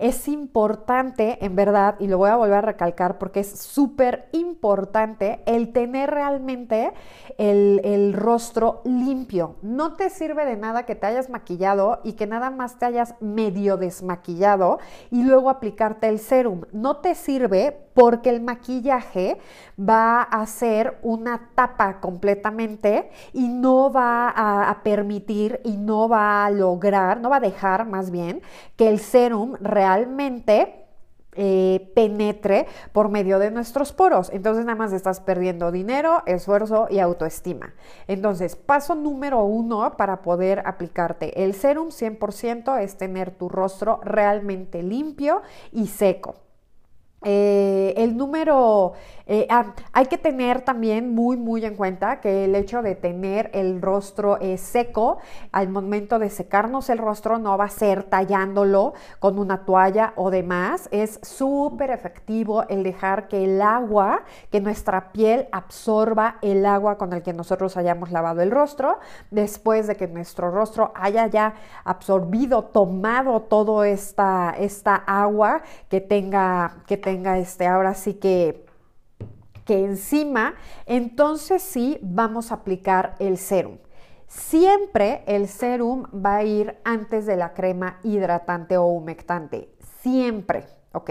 Es 0.03 0.27
importante, 0.27 1.39
en 1.45 1.55
verdad, 1.55 1.95
y 2.01 2.09
lo 2.09 2.19
voy 2.19 2.31
a 2.31 2.35
volver 2.35 2.59
a 2.59 2.61
recalcar 2.63 3.19
porque 3.19 3.39
es 3.39 3.61
súper 3.61 4.29
importante 4.33 5.41
el 5.47 5.73
tener 5.73 6.11
realmente 6.11 6.93
el, 7.39 8.13
rostro 8.13 8.83
limpio. 8.85 9.55
No 9.63 9.95
te 9.95 10.11
sirve 10.11 10.45
de 10.45 10.57
nada 10.57 10.87
que 10.87 10.97
te 10.97 11.07
hayas 11.07 11.31
maquillado 11.31 12.01
y 12.03 12.15
que 12.15 12.27
nada 12.27 12.51
más 12.51 12.81
te 12.81 12.87
hayas 12.87 13.15
medio 13.21 13.77
desmaquillado 13.77 14.81
y 15.11 15.23
luego 15.23 15.49
aplicarte 15.49 16.09
el 16.09 16.19
serum. 16.19 16.63
No 16.73 16.97
te 16.97 17.15
sirve 17.15 17.79
porque 17.95 18.31
el 18.31 18.41
maquillaje 18.41 19.39
va 19.79 20.23
a 20.23 20.47
ser 20.47 20.99
una 21.03 21.51
tapa 21.55 22.01
completamente 22.01 23.11
y 23.33 23.49
no 23.49 23.93
va 23.93 24.33
a, 24.35 24.83
permitir 24.83 25.61
y 25.65 25.77
no 25.77 26.09
va 26.09 26.45
a 26.45 26.51
lograr, 26.51 27.21
no 27.21 27.31
va 27.31 27.37
a 27.37 27.41
dejar 27.41 27.87
más 27.87 28.11
bien 28.11 28.43
que 28.77 28.89
el 28.89 28.99
serum 28.99 29.55
realmente 29.97 30.87
eh, 31.35 31.91
penetre 31.95 32.67
por 32.93 33.09
medio 33.09 33.39
de 33.39 33.51
nuestros 33.51 33.93
poros. 33.93 34.31
Entonces 34.33 34.65
nada 34.65 34.77
más 34.77 34.93
estás 34.93 35.21
perdiendo 35.21 35.71
dinero, 35.71 36.23
esfuerzo 36.27 36.89
y 36.91 36.99
autoestima. 36.99 37.75
Entonces, 38.07 38.57
paso 38.57 38.95
número 38.95 39.43
uno 39.45 39.97
para 39.97 40.23
poder 40.23 40.63
aplicarte 40.67 41.45
el 41.45 41.55
serum 41.55 41.89
100% 41.89 42.81
es 42.81 42.97
tener 42.97 43.31
tu 43.31 43.49
rostro 43.49 44.01
realmente 44.05 44.83
limpio 44.83 45.43
y 45.73 45.87
seco. 45.87 46.35
Eh, 47.25 47.95
el 47.97 48.17
número, 48.17 48.95
eh, 49.27 49.47
ah, 49.49 49.75
hay 49.93 50.07
que 50.07 50.19
tener 50.19 50.63
también 50.63 51.15
muy, 51.15 51.37
muy 51.37 51.65
en 51.65 51.77
cuenta 51.77 52.21
que 52.21 52.47
el 52.47 52.55
hecho 52.57 52.83
de 52.83 52.97
tener 52.97 53.51
el 53.55 53.81
rostro 53.81 54.41
eh, 54.41 54.59
seco, 54.59 55.19
al 55.53 55.69
momento 55.69 56.19
de 56.19 56.31
secarnos 56.31 56.91
el 56.91 56.99
rostro 56.99 57.39
no 57.39 57.57
va 57.57 57.67
a 57.67 57.69
ser 57.69 58.03
tallándolo 58.05 58.95
con 59.21 59.39
una 59.39 59.65
toalla 59.65 60.13
o 60.17 60.31
demás. 60.31 60.89
Es 60.91 61.21
súper 61.23 61.91
efectivo 61.91 62.65
el 62.69 62.83
dejar 62.83 63.29
que 63.29 63.45
el 63.45 63.63
agua, 63.63 64.25
que 64.51 64.61
nuestra 64.61 65.13
piel 65.13 65.47
absorba 65.53 66.39
el 66.43 66.67
agua 66.67 66.99
con 66.99 67.13
el 67.13 67.23
que 67.23 67.33
nosotros 67.33 67.77
hayamos 67.77 68.11
lavado 68.11 68.43
el 68.43 68.51
rostro, 68.51 68.99
después 69.31 69.87
de 69.87 69.97
que 69.97 70.09
nuestro 70.09 70.51
rostro 70.51 70.93
haya 70.97 71.29
ya 71.29 71.55
absorbido, 71.85 72.65
tomado 72.65 73.43
toda 73.43 73.89
esta, 73.89 74.55
esta 74.59 74.97
agua 74.97 75.63
que 75.89 76.01
tenga, 76.01 76.83
que 76.87 76.97
tenga 76.97 77.12
tenga 77.13 77.37
este, 77.37 77.67
ahora 77.67 77.93
sí 77.93 78.15
que, 78.15 78.65
que 79.67 79.85
encima, 79.85 80.55
entonces 80.87 81.61
sí 81.63 81.99
vamos 82.01 82.51
a 82.51 82.55
aplicar 82.55 83.17
el 83.19 83.37
serum. 83.37 83.77
Siempre 84.29 85.23
el 85.27 85.47
serum 85.47 86.05
va 86.15 86.37
a 86.37 86.45
ir 86.45 86.79
antes 86.85 87.27
de 87.27 87.37
la 87.37 87.53
crema 87.53 87.99
hidratante 88.03 88.79
o 88.79 88.87
humectante. 88.87 89.69
Siempre, 90.01 90.65
¿ok? 90.93 91.11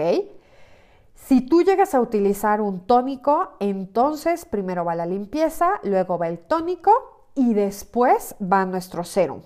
Si 1.14 1.42
tú 1.42 1.62
llegas 1.62 1.94
a 1.94 2.00
utilizar 2.00 2.60
un 2.60 2.80
tónico, 2.80 3.52
entonces 3.60 4.44
primero 4.44 4.84
va 4.84 4.96
la 4.96 5.06
limpieza, 5.06 5.70
luego 5.84 6.18
va 6.18 6.26
el 6.26 6.40
tónico 6.40 6.90
y 7.36 7.54
después 7.54 8.34
va 8.42 8.64
nuestro 8.64 9.04
serum. 9.04 9.42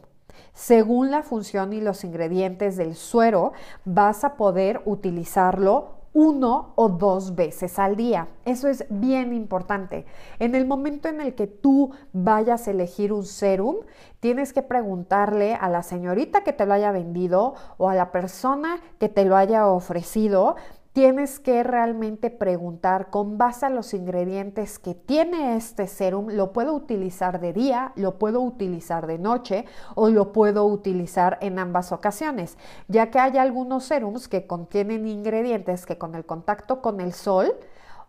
Según 0.54 1.10
la 1.10 1.22
función 1.22 1.74
y 1.74 1.82
los 1.82 2.02
ingredientes 2.02 2.78
del 2.78 2.94
suero, 2.94 3.52
vas 3.84 4.24
a 4.24 4.36
poder 4.36 4.80
utilizarlo 4.86 5.95
uno 6.16 6.72
o 6.76 6.88
dos 6.88 7.34
veces 7.34 7.78
al 7.78 7.94
día. 7.94 8.28
Eso 8.46 8.68
es 8.68 8.86
bien 8.88 9.34
importante. 9.34 10.06
En 10.38 10.54
el 10.54 10.66
momento 10.66 11.10
en 11.10 11.20
el 11.20 11.34
que 11.34 11.46
tú 11.46 11.90
vayas 12.14 12.66
a 12.66 12.70
elegir 12.70 13.12
un 13.12 13.26
serum, 13.26 13.76
tienes 14.20 14.54
que 14.54 14.62
preguntarle 14.62 15.56
a 15.56 15.68
la 15.68 15.82
señorita 15.82 16.42
que 16.42 16.54
te 16.54 16.64
lo 16.64 16.72
haya 16.72 16.90
vendido 16.90 17.52
o 17.76 17.90
a 17.90 17.94
la 17.94 18.12
persona 18.12 18.80
que 18.98 19.10
te 19.10 19.26
lo 19.26 19.36
haya 19.36 19.68
ofrecido 19.68 20.56
tienes 20.96 21.40
que 21.40 21.62
realmente 21.62 22.30
preguntar 22.30 23.10
con 23.10 23.36
base 23.36 23.66
a 23.66 23.68
los 23.68 23.92
ingredientes 23.92 24.78
que 24.78 24.94
tiene 24.94 25.54
este 25.54 25.88
serum, 25.88 26.28
lo 26.30 26.54
puedo 26.54 26.72
utilizar 26.72 27.38
de 27.38 27.52
día, 27.52 27.92
lo 27.96 28.18
puedo 28.18 28.40
utilizar 28.40 29.06
de 29.06 29.18
noche 29.18 29.66
o 29.94 30.08
lo 30.08 30.32
puedo 30.32 30.64
utilizar 30.64 31.36
en 31.42 31.58
ambas 31.58 31.92
ocasiones, 31.92 32.56
ya 32.88 33.10
que 33.10 33.18
hay 33.18 33.36
algunos 33.36 33.84
serums 33.84 34.26
que 34.26 34.46
contienen 34.46 35.06
ingredientes 35.06 35.84
que 35.84 35.98
con 35.98 36.14
el 36.14 36.24
contacto 36.24 36.80
con 36.80 37.02
el 37.02 37.12
sol, 37.12 37.54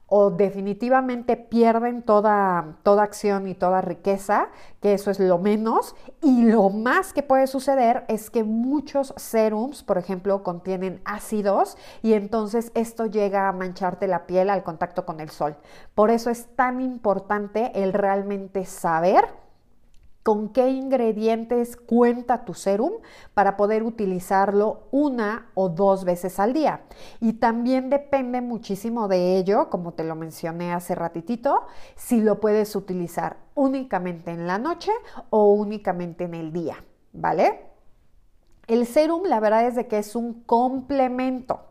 o 0.07 0.31
definitivamente 0.31 1.35
pierden 1.35 2.01
toda, 2.01 2.77
toda 2.83 3.03
acción 3.03 3.47
y 3.47 3.53
toda 3.53 3.81
riqueza, 3.81 4.49
que 4.81 4.93
eso 4.93 5.11
es 5.11 5.19
lo 5.19 5.37
menos, 5.37 5.95
y 6.21 6.43
lo 6.43 6.69
más 6.69 7.11
que 7.11 7.23
puede 7.23 7.45
suceder 7.45 8.05
es 8.07 8.29
que 8.29 8.43
muchos 8.43 9.13
serums, 9.17 9.83
por 9.83 9.97
ejemplo, 9.97 10.43
contienen 10.43 11.01
ácidos 11.03 11.77
y 12.01 12.13
entonces 12.13 12.71
esto 12.73 13.05
llega 13.05 13.49
a 13.49 13.51
mancharte 13.51 14.07
la 14.07 14.25
piel 14.25 14.49
al 14.49 14.63
contacto 14.63 15.05
con 15.05 15.19
el 15.19 15.29
sol. 15.29 15.57
Por 15.93 16.09
eso 16.09 16.29
es 16.29 16.55
tan 16.55 16.79
importante 16.79 17.71
el 17.75 17.91
realmente 17.91 18.65
saber 18.65 19.25
con 20.27 20.49
qué 20.49 20.71
ingredientes 20.71 21.77
cuenta 21.77 22.43
tu 22.43 22.53
serum 22.53 22.91
para 23.33 23.55
poder 23.55 23.83
utilizarlo 23.83 24.89
una 24.91 25.51
o 25.53 25.69
dos 25.69 26.03
veces 26.03 26.37
al 26.37 26.51
día. 26.51 26.81
Y 27.21 27.31
también 27.39 27.89
depende 27.89 28.41
muchísimo 28.41 29.07
de 29.07 29.37
ello, 29.37 29.69
como 29.69 29.93
te 29.93 30.03
lo 30.03 30.15
mencioné 30.15 30.73
hace 30.73 30.95
ratitito, 30.95 31.61
si 31.95 32.19
lo 32.19 32.41
puedes 32.41 32.75
utilizar 32.75 33.37
únicamente 33.55 34.31
en 34.31 34.47
la 34.47 34.57
noche 34.57 34.91
o 35.29 35.53
únicamente 35.53 36.25
en 36.25 36.33
el 36.33 36.51
día, 36.51 36.83
¿vale? 37.13 37.61
El 38.67 38.85
serum, 38.85 39.23
la 39.27 39.39
verdad 39.39 39.65
es 39.65 39.77
de 39.77 39.87
que 39.87 39.97
es 39.97 40.13
un 40.13 40.43
complemento 40.43 41.61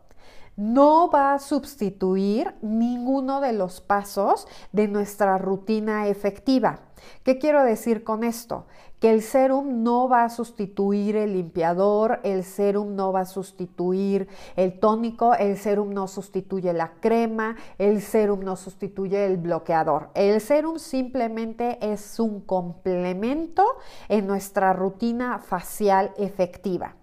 no 0.55 1.11
va 1.11 1.35
a 1.35 1.39
sustituir 1.39 2.55
ninguno 2.63 3.39
de 3.41 3.53
los 3.53 3.79
pasos 3.79 4.47
de 4.71 4.87
nuestra 4.87 5.37
rutina 5.37 6.07
efectiva. 6.07 6.86
¿Qué 7.23 7.37
quiero 7.37 7.63
decir 7.63 8.03
con 8.03 8.23
esto? 8.23 8.65
que 8.99 9.11
el 9.11 9.21
serum 9.21 9.83
no 9.83 10.09
va 10.09 10.23
a 10.23 10.29
sustituir 10.29 11.15
el 11.17 11.33
limpiador, 11.33 12.19
el 12.23 12.43
serum 12.43 12.95
no 12.95 13.11
va 13.11 13.21
a 13.21 13.25
sustituir 13.25 14.27
el 14.55 14.79
tónico, 14.79 15.35
el 15.35 15.57
serum 15.57 15.93
no 15.93 16.07
sustituye 16.07 16.73
la 16.73 16.93
crema, 16.99 17.55
el 17.77 18.01
serum 18.01 18.39
no 18.39 18.55
sustituye 18.55 19.25
el 19.25 19.37
bloqueador. 19.37 20.09
El 20.15 20.41
serum 20.41 20.79
simplemente 20.79 21.77
es 21.81 22.19
un 22.19 22.41
complemento 22.41 23.63
en 24.09 24.25
nuestra 24.25 24.73
rutina 24.73 25.37
facial 25.39 26.11
efectiva. 26.17 26.95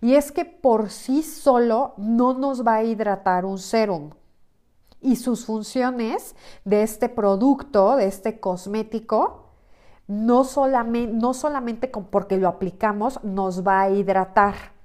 Y 0.00 0.14
es 0.14 0.32
que 0.32 0.46
por 0.46 0.88
sí 0.88 1.22
solo 1.22 1.92
no 1.98 2.32
nos 2.32 2.66
va 2.66 2.76
a 2.76 2.84
hidratar 2.84 3.44
un 3.44 3.58
serum. 3.58 4.10
Y 5.06 5.14
sus 5.14 5.46
funciones 5.46 6.34
de 6.64 6.82
este 6.82 7.08
producto, 7.08 7.94
de 7.94 8.06
este 8.06 8.40
cosmético, 8.40 9.52
no 10.08 10.42
solamente, 10.42 11.12
no 11.12 11.32
solamente 11.32 11.90
porque 11.90 12.36
lo 12.38 12.48
aplicamos 12.48 13.22
nos 13.22 13.66
va 13.66 13.82
a 13.82 13.90
hidratar 13.90 14.75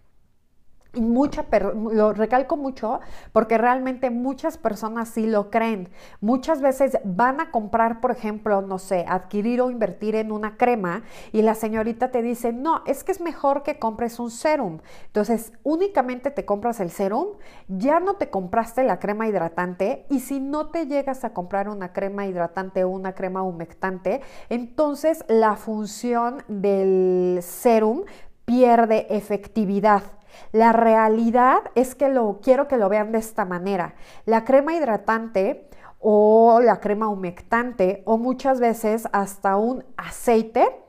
mucha, 0.94 1.46
lo 1.74 2.14
recalco 2.14 2.58
mucho 2.58 3.00
porque 3.32 3.58
realmente 3.58 4.10
muchas 4.10 4.58
personas 4.58 5.10
sí 5.10 5.26
lo 5.26 5.50
creen. 5.50 5.90
Muchas 6.20 6.62
veces 6.62 6.98
van 7.04 7.40
a 7.40 7.52
comprar, 7.52 8.02
por 8.02 8.12
ejemplo, 8.12 8.62
no 8.62 8.80
sé, 8.80 9.06
adquirir 9.08 9.62
o 9.62 9.72
invertir 9.72 10.16
en 10.16 10.32
una 10.32 10.58
crema 10.58 11.04
y 11.32 11.42
la 11.42 11.56
señorita 11.56 12.12
te 12.12 12.22
dice, 12.22 12.52
no, 12.52 12.84
es 12.86 13.04
que 13.04 13.12
es 13.12 13.22
mejor 13.22 13.64
que 13.64 13.80
compres 13.80 14.20
un 14.20 14.32
serum. 14.32 14.80
Entonces, 15.06 15.54
únicamente 15.64 16.32
te 16.32 16.46
compras 16.46 16.80
el 16.80 16.92
serum, 16.92 17.28
ya 17.68 18.00
no 18.00 18.16
te 18.16 18.30
compraste 18.30 18.84
la 18.84 19.00
crema 19.00 19.28
hidratante 19.28 20.06
y 20.10 20.20
si 20.20 20.40
no 20.40 20.68
te 20.68 20.88
llegas 20.88 21.24
a 21.24 21.34
comprar 21.34 21.70
una 21.70 21.94
crema 21.94 22.26
hidratante 22.26 22.84
o 22.84 22.90
una 22.90 23.14
crema 23.14 23.44
humectante, 23.44 24.22
entonces 24.50 25.24
la 25.28 25.56
función 25.56 26.44
del 26.48 27.40
serum 27.42 28.04
pierde 28.46 29.08
efectividad. 29.10 30.04
La 30.52 30.74
realidad 30.74 31.60
es 31.76 31.96
que 31.96 32.10
lo 32.10 32.40
quiero 32.42 32.68
que 32.68 32.78
lo 32.78 32.90
vean 32.90 33.12
de 33.12 33.20
esta 33.20 33.46
manera. 33.46 33.96
La 34.26 34.44
crema 34.44 34.74
hidratante 34.74 35.70
o 36.00 36.60
la 36.62 36.80
crema 36.80 37.08
humectante 37.10 38.02
o 38.06 38.18
muchas 38.18 38.60
veces 38.60 39.08
hasta 39.12 39.56
un 39.58 39.86
aceite 39.98 40.84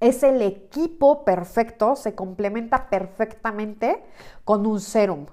es 0.00 0.22
el 0.22 0.42
equipo 0.42 1.24
perfecto, 1.24 1.96
se 1.96 2.14
complementa 2.14 2.88
perfectamente 2.88 4.04
con 4.44 4.66
un 4.66 4.80
serum, 4.80 5.26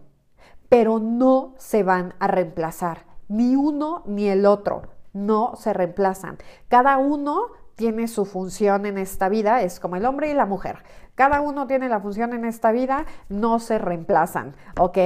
pero 0.69 0.99
no 0.99 1.53
se 1.57 1.83
van 1.83 2.15
a 2.19 2.27
reemplazar, 2.27 3.05
ni 3.27 3.55
uno 3.55 4.03
ni 4.05 4.27
el 4.27 4.45
otro, 4.45 4.83
no 5.13 5.55
se 5.55 5.73
reemplazan. 5.73 6.37
Cada 6.67 6.97
uno 6.97 7.47
tiene 7.75 8.07
su 8.07 8.25
función 8.25 8.85
en 8.85 8.97
esta 8.97 9.29
vida, 9.29 9.61
es 9.61 9.79
como 9.79 9.95
el 9.95 10.05
hombre 10.05 10.31
y 10.31 10.33
la 10.33 10.45
mujer. 10.45 10.83
Cada 11.13 11.41
uno 11.41 11.67
tiene 11.67 11.89
la 11.89 11.99
función 11.99 12.33
en 12.33 12.45
esta 12.45 12.71
vida, 12.71 13.05
no 13.29 13.59
se 13.59 13.77
reemplazan, 13.77 14.55
¿ok? 14.79 14.97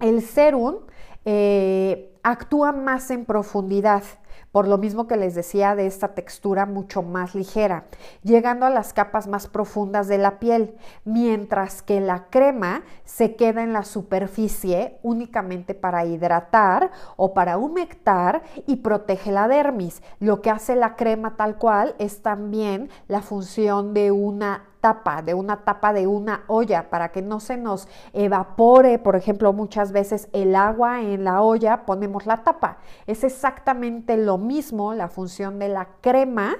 El 0.00 0.22
serum 0.22 0.76
eh, 1.24 2.16
actúa 2.22 2.72
más 2.72 3.10
en 3.10 3.24
profundidad 3.24 4.02
por 4.52 4.66
lo 4.66 4.78
mismo 4.78 5.06
que 5.06 5.16
les 5.16 5.34
decía 5.34 5.74
de 5.74 5.86
esta 5.86 6.14
textura 6.14 6.66
mucho 6.66 7.02
más 7.02 7.34
ligera, 7.34 7.84
llegando 8.22 8.66
a 8.66 8.70
las 8.70 8.92
capas 8.92 9.26
más 9.26 9.46
profundas 9.46 10.08
de 10.08 10.18
la 10.18 10.38
piel, 10.38 10.76
mientras 11.04 11.82
que 11.82 12.00
la 12.00 12.26
crema 12.30 12.82
se 13.04 13.36
queda 13.36 13.62
en 13.62 13.72
la 13.72 13.84
superficie 13.84 14.98
únicamente 15.02 15.74
para 15.74 16.04
hidratar 16.04 16.90
o 17.16 17.34
para 17.34 17.58
humectar 17.58 18.42
y 18.66 18.76
protege 18.76 19.32
la 19.32 19.48
dermis. 19.48 20.02
Lo 20.18 20.42
que 20.42 20.50
hace 20.50 20.76
la 20.76 20.96
crema 20.96 21.36
tal 21.36 21.56
cual 21.56 21.94
es 21.98 22.22
también 22.22 22.90
la 23.06 23.22
función 23.22 23.94
de 23.94 24.10
una 24.10 24.64
tapa, 24.80 25.22
de 25.22 25.34
una 25.34 25.64
tapa 25.64 25.92
de 25.92 26.06
una 26.06 26.44
olla, 26.46 26.90
para 26.90 27.10
que 27.10 27.22
no 27.22 27.40
se 27.40 27.56
nos 27.56 27.88
evapore, 28.12 28.98
por 28.98 29.16
ejemplo, 29.16 29.52
muchas 29.52 29.92
veces 29.92 30.28
el 30.32 30.54
agua 30.56 31.00
en 31.02 31.24
la 31.24 31.42
olla, 31.42 31.84
ponemos 31.86 32.26
la 32.26 32.42
tapa. 32.44 32.78
Es 33.06 33.24
exactamente 33.24 34.16
lo 34.16 34.38
mismo 34.38 34.94
la 34.94 35.08
función 35.08 35.58
de 35.58 35.68
la 35.68 35.88
crema. 36.00 36.56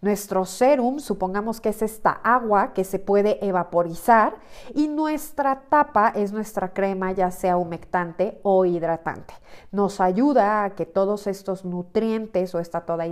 Nuestro 0.00 0.44
serum, 0.44 1.00
supongamos 1.00 1.60
que 1.60 1.70
es 1.70 1.82
esta 1.82 2.12
agua 2.12 2.72
que 2.72 2.84
se 2.84 3.00
puede 3.00 3.44
evaporizar 3.44 4.36
y 4.72 4.86
nuestra 4.86 5.62
tapa 5.68 6.12
es 6.14 6.32
nuestra 6.32 6.72
crema, 6.72 7.10
ya 7.10 7.32
sea 7.32 7.56
humectante 7.56 8.38
o 8.44 8.64
hidratante. 8.64 9.34
Nos 9.72 10.00
ayuda 10.00 10.62
a 10.62 10.70
que 10.70 10.86
todos 10.86 11.26
estos 11.26 11.64
nutrientes 11.64 12.54
o 12.54 12.60
esta 12.60 12.82
toda 12.82 13.06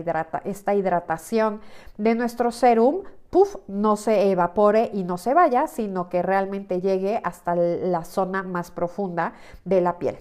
esta 0.44 0.74
hidratación 0.76 1.60
de 1.98 2.14
nuestro 2.14 2.52
serum 2.52 3.02
no 3.68 3.96
se 3.96 4.30
evapore 4.30 4.90
y 4.92 5.04
no 5.04 5.18
se 5.18 5.34
vaya, 5.34 5.66
sino 5.66 6.08
que 6.08 6.22
realmente 6.22 6.80
llegue 6.80 7.20
hasta 7.22 7.54
la 7.54 8.04
zona 8.04 8.42
más 8.42 8.70
profunda 8.70 9.34
de 9.64 9.80
la 9.80 9.98
piel. 9.98 10.18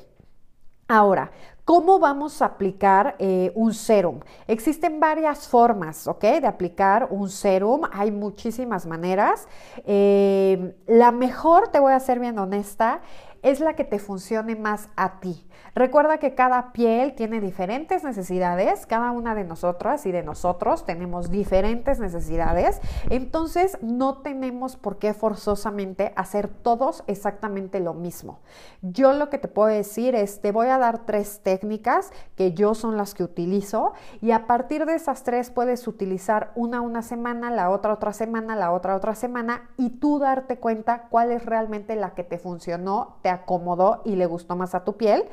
Ahora, 0.87 1.31
¿cómo 1.63 1.97
vamos 1.97 2.43
a 2.43 2.45
aplicar 2.45 3.15
eh, 3.17 3.51
un 3.55 3.73
serum? 3.73 4.19
Existen 4.47 4.99
varias 4.99 5.47
formas, 5.47 6.07
¿ok? 6.07 6.21
De 6.21 6.47
aplicar 6.47 7.07
un 7.09 7.29
serum. 7.29 7.81
Hay 7.91 8.11
muchísimas 8.11 8.85
maneras. 8.85 9.47
Eh, 9.85 10.75
la 10.85 11.11
mejor, 11.11 11.69
te 11.69 11.79
voy 11.79 11.93
a 11.93 11.99
ser 11.99 12.19
bien 12.19 12.37
honesta, 12.37 13.01
es 13.41 13.61
la 13.61 13.75
que 13.75 13.83
te 13.83 13.97
funcione 13.97 14.55
más 14.55 14.89
a 14.95 15.19
ti. 15.19 15.47
Recuerda 15.77 16.19
que 16.19 16.35
cada 16.35 16.71
piel 16.71 17.15
tiene 17.15 17.41
diferentes 17.41 18.05
necesidades, 18.05 18.85
cada 18.85 19.11
una 19.11 19.35
de 19.35 19.43
nosotras 19.43 20.05
y 20.05 20.13
de 20.13 20.23
nosotros 20.23 20.85
tenemos 20.85 21.29
diferentes 21.29 21.99
necesidades, 21.99 22.79
entonces 23.09 23.77
no 23.81 24.19
tenemos 24.19 24.77
por 24.77 24.99
qué 24.99 25.13
forzosamente 25.13 26.13
hacer 26.15 26.47
todos 26.47 27.03
exactamente 27.07 27.81
lo 27.81 27.93
mismo. 27.93 28.39
Yo 28.83 29.11
lo 29.11 29.29
que 29.29 29.37
te 29.37 29.49
puedo 29.49 29.67
decir 29.67 30.15
es, 30.15 30.39
te 30.39 30.53
voy 30.53 30.67
a 30.67 30.77
dar 30.77 31.05
tres 31.05 31.41
técnicas 31.43 32.11
que 32.37 32.53
yo 32.53 32.73
son 32.73 32.95
las 32.95 33.13
que 33.13 33.25
utilizo 33.25 33.91
y 34.21 34.31
a 34.31 34.47
partir 34.47 34.85
de 34.85 34.95
esas 34.95 35.23
tres 35.23 35.51
puedes 35.51 35.89
utilizar 35.89 36.53
una 36.55 36.79
una 36.79 37.01
semana, 37.01 37.51
la 37.51 37.69
otra 37.69 37.91
otra 37.91 38.13
semana, 38.13 38.55
la 38.55 38.71
otra 38.71 38.95
otra 38.95 39.13
semana 39.13 39.69
y 39.75 39.89
tú 39.89 40.19
darte 40.19 40.57
cuenta 40.57 41.09
cuál 41.09 41.33
es 41.33 41.45
realmente 41.45 41.97
la 41.97 42.13
que 42.13 42.23
te 42.23 42.37
funcionó, 42.37 43.17
te 43.21 43.27
acomodó 43.27 44.03
y 44.05 44.15
le 44.15 44.25
gustó 44.25 44.55
más 44.55 44.73
a 44.73 44.85
tu 44.85 44.95
piel 44.95 45.25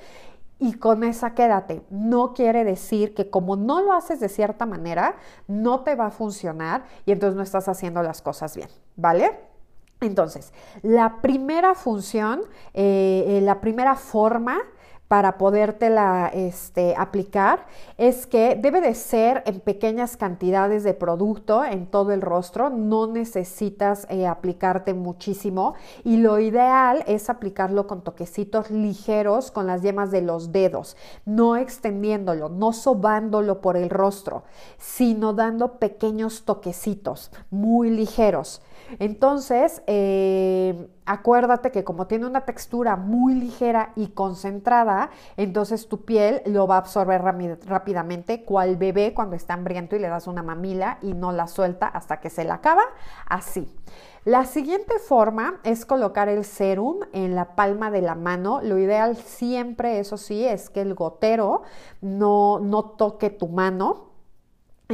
y 0.62 0.74
con 0.74 1.02
esa 1.02 1.34
quédate. 1.34 1.82
No 1.90 2.34
quiere 2.34 2.62
decir 2.62 3.14
que 3.14 3.28
como 3.28 3.56
no 3.56 3.82
lo 3.82 3.92
haces 3.92 4.20
de 4.20 4.28
cierta 4.28 4.64
manera, 4.64 5.16
no 5.48 5.80
te 5.80 5.96
va 5.96 6.06
a 6.06 6.10
funcionar 6.12 6.84
y 7.04 7.10
entonces 7.10 7.36
no 7.36 7.42
estás 7.42 7.68
haciendo 7.68 8.00
las 8.00 8.22
cosas 8.22 8.56
bien, 8.56 8.68
¿vale? 8.94 9.40
Entonces, 10.00 10.52
la 10.82 11.20
primera 11.20 11.74
función, 11.74 12.42
eh, 12.74 13.24
eh, 13.26 13.40
la 13.40 13.60
primera 13.60 13.96
forma 13.96 14.60
para 15.12 15.36
podértela 15.36 16.30
este, 16.32 16.94
aplicar 16.96 17.66
es 17.98 18.26
que 18.26 18.56
debe 18.56 18.80
de 18.80 18.94
ser 18.94 19.42
en 19.44 19.60
pequeñas 19.60 20.16
cantidades 20.16 20.84
de 20.84 20.94
producto 20.94 21.66
en 21.66 21.84
todo 21.84 22.12
el 22.12 22.22
rostro, 22.22 22.70
no 22.70 23.06
necesitas 23.06 24.06
eh, 24.08 24.26
aplicarte 24.26 24.94
muchísimo 24.94 25.74
y 26.02 26.16
lo 26.16 26.38
ideal 26.38 27.04
es 27.06 27.28
aplicarlo 27.28 27.86
con 27.86 28.00
toquecitos 28.00 28.70
ligeros 28.70 29.50
con 29.50 29.66
las 29.66 29.82
yemas 29.82 30.10
de 30.12 30.22
los 30.22 30.50
dedos, 30.50 30.96
no 31.26 31.56
extendiéndolo, 31.56 32.48
no 32.48 32.72
sobándolo 32.72 33.60
por 33.60 33.76
el 33.76 33.90
rostro, 33.90 34.44
sino 34.78 35.34
dando 35.34 35.78
pequeños 35.78 36.46
toquecitos 36.46 37.30
muy 37.50 37.90
ligeros. 37.90 38.62
Entonces, 38.98 39.82
eh, 39.86 40.88
acuérdate 41.06 41.70
que 41.70 41.84
como 41.84 42.06
tiene 42.06 42.26
una 42.26 42.42
textura 42.42 42.96
muy 42.96 43.34
ligera 43.34 43.92
y 43.96 44.08
concentrada, 44.08 45.10
entonces 45.36 45.88
tu 45.88 46.04
piel 46.04 46.42
lo 46.46 46.66
va 46.66 46.76
a 46.76 46.78
absorber 46.78 47.22
rápidamente, 47.22 48.44
cual 48.44 48.76
bebé 48.76 49.14
cuando 49.14 49.36
está 49.36 49.54
hambriento 49.54 49.96
y 49.96 49.98
le 49.98 50.08
das 50.08 50.26
una 50.26 50.42
mamila 50.42 50.98
y 51.02 51.14
no 51.14 51.32
la 51.32 51.46
suelta 51.46 51.86
hasta 51.86 52.20
que 52.20 52.30
se 52.30 52.44
la 52.44 52.54
acaba, 52.54 52.82
así. 53.26 53.68
La 54.24 54.44
siguiente 54.44 55.00
forma 55.00 55.58
es 55.64 55.84
colocar 55.84 56.28
el 56.28 56.44
serum 56.44 57.00
en 57.12 57.34
la 57.34 57.56
palma 57.56 57.90
de 57.90 58.02
la 58.02 58.14
mano. 58.14 58.60
Lo 58.62 58.78
ideal 58.78 59.16
siempre, 59.16 59.98
eso 59.98 60.16
sí, 60.16 60.46
es 60.46 60.70
que 60.70 60.80
el 60.80 60.94
gotero 60.94 61.62
no, 62.00 62.60
no 62.60 62.84
toque 62.84 63.30
tu 63.30 63.48
mano 63.48 64.11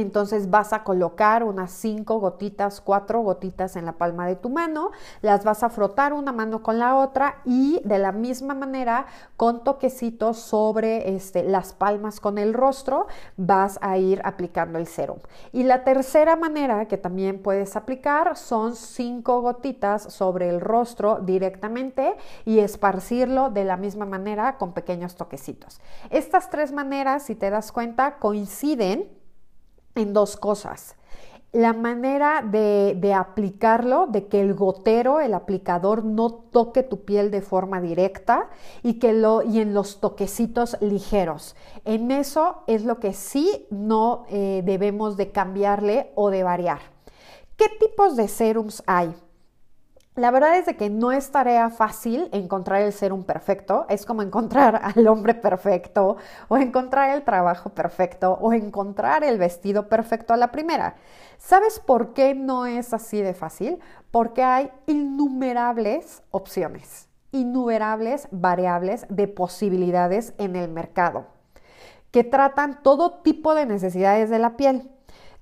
entonces 0.01 0.49
vas 0.49 0.73
a 0.73 0.83
colocar 0.83 1.43
unas 1.43 1.71
cinco 1.71 2.19
gotitas, 2.19 2.81
cuatro 2.81 3.21
gotitas 3.21 3.75
en 3.75 3.85
la 3.85 3.93
palma 3.93 4.27
de 4.27 4.35
tu 4.35 4.49
mano, 4.49 4.91
las 5.21 5.43
vas 5.43 5.63
a 5.63 5.69
frotar 5.69 6.13
una 6.13 6.31
mano 6.31 6.63
con 6.63 6.79
la 6.79 6.95
otra 6.95 7.41
y 7.45 7.81
de 7.83 7.99
la 7.99 8.11
misma 8.11 8.53
manera 8.53 9.05
con 9.37 9.63
toquecitos 9.63 10.37
sobre 10.37 11.15
este, 11.15 11.43
las 11.43 11.73
palmas 11.73 12.19
con 12.19 12.37
el 12.37 12.53
rostro 12.53 13.07
vas 13.37 13.79
a 13.81 13.97
ir 13.97 14.21
aplicando 14.23 14.79
el 14.79 14.87
serum. 14.87 15.19
Y 15.51 15.63
la 15.63 15.83
tercera 15.83 16.35
manera 16.35 16.87
que 16.87 16.97
también 16.97 17.41
puedes 17.41 17.75
aplicar 17.75 18.37
son 18.37 18.75
cinco 18.75 19.41
gotitas 19.41 20.03
sobre 20.03 20.49
el 20.49 20.61
rostro 20.61 21.19
directamente 21.19 22.15
y 22.45 22.59
esparcirlo 22.59 23.49
de 23.49 23.63
la 23.63 23.77
misma 23.77 24.05
manera 24.05 24.57
con 24.57 24.73
pequeños 24.73 25.15
toquecitos. 25.15 25.79
Estas 26.09 26.49
tres 26.49 26.71
maneras, 26.71 27.23
si 27.23 27.35
te 27.35 27.49
das 27.49 27.71
cuenta, 27.71 28.17
coinciden 28.17 29.18
en 29.95 30.13
dos 30.13 30.37
cosas. 30.37 30.95
la 31.51 31.73
manera 31.73 32.43
de, 32.43 33.13
aplicarlo, 33.13 34.05
de 34.05 34.27
que 34.27 34.39
el 34.39 34.53
gotero, 34.53 35.19
el 35.19 35.33
aplicador, 35.33 36.05
no 36.05 36.31
toque 36.31 36.83
tu 36.83 37.05
piel 37.05 37.31
de 37.31 37.41
forma 37.41 37.81
directa 37.81 38.49
y, 38.83 38.99
que 38.99 39.13
lo, 39.13 39.41
y 39.41 39.59
en 39.59 39.73
los 39.73 39.99
toquecitos 39.99 40.77
ligeros. 40.79 41.55
En 41.85 42.11
eso 42.11 42.63
es 42.67 42.85
lo 42.85 42.99
que 42.99 43.13
sí 43.13 43.65
no 43.71 44.25
eh, 44.29 44.61
debemos 44.63 45.17
de 45.17 45.31
cambiarle 45.31 46.11
o 46.13 46.29
de 46.29 46.43
variar. 46.43 46.81
¿Qué 47.57 47.65
tipos 47.79 48.15
de 48.15 48.27
serums 48.27 48.83
hay? 48.85 49.15
La 50.19 50.31
verdad 50.31 50.57
es 50.57 50.65
de 50.65 50.75
que 50.75 50.89
no 50.89 51.13
es 51.13 51.31
tarea 51.31 51.69
fácil 51.69 52.27
encontrar 52.33 52.81
el 52.81 52.91
serum 52.91 53.23
perfecto, 53.23 53.85
es 53.87 54.05
como 54.05 54.21
encontrar 54.21 54.81
al 54.93 55.07
hombre 55.07 55.33
perfecto 55.33 56.17
o 56.49 56.57
encontrar 56.57 57.11
el 57.11 57.23
trabajo 57.23 57.69
perfecto 57.69 58.33
o 58.33 58.51
encontrar 58.51 59.23
el 59.23 59.37
vestido 59.37 59.87
perfecto 59.87 60.33
a 60.33 60.37
la 60.37 60.51
primera. 60.51 60.97
¿Sabes 61.37 61.79
por 61.79 62.13
qué 62.13 62.35
no 62.35 62.65
es 62.65 62.93
así 62.93 63.21
de 63.21 63.33
fácil? 63.33 63.79
Porque 64.11 64.43
hay 64.43 64.69
innumerables 64.87 66.21
opciones, 66.31 67.07
innumerables 67.31 68.27
variables 68.29 69.05
de 69.07 69.29
posibilidades 69.29 70.33
en 70.37 70.57
el 70.57 70.69
mercado 70.69 71.27
que 72.11 72.25
tratan 72.25 72.83
todo 72.83 73.21
tipo 73.21 73.55
de 73.55 73.65
necesidades 73.65 74.29
de 74.29 74.39
la 74.39 74.57
piel. 74.57 74.91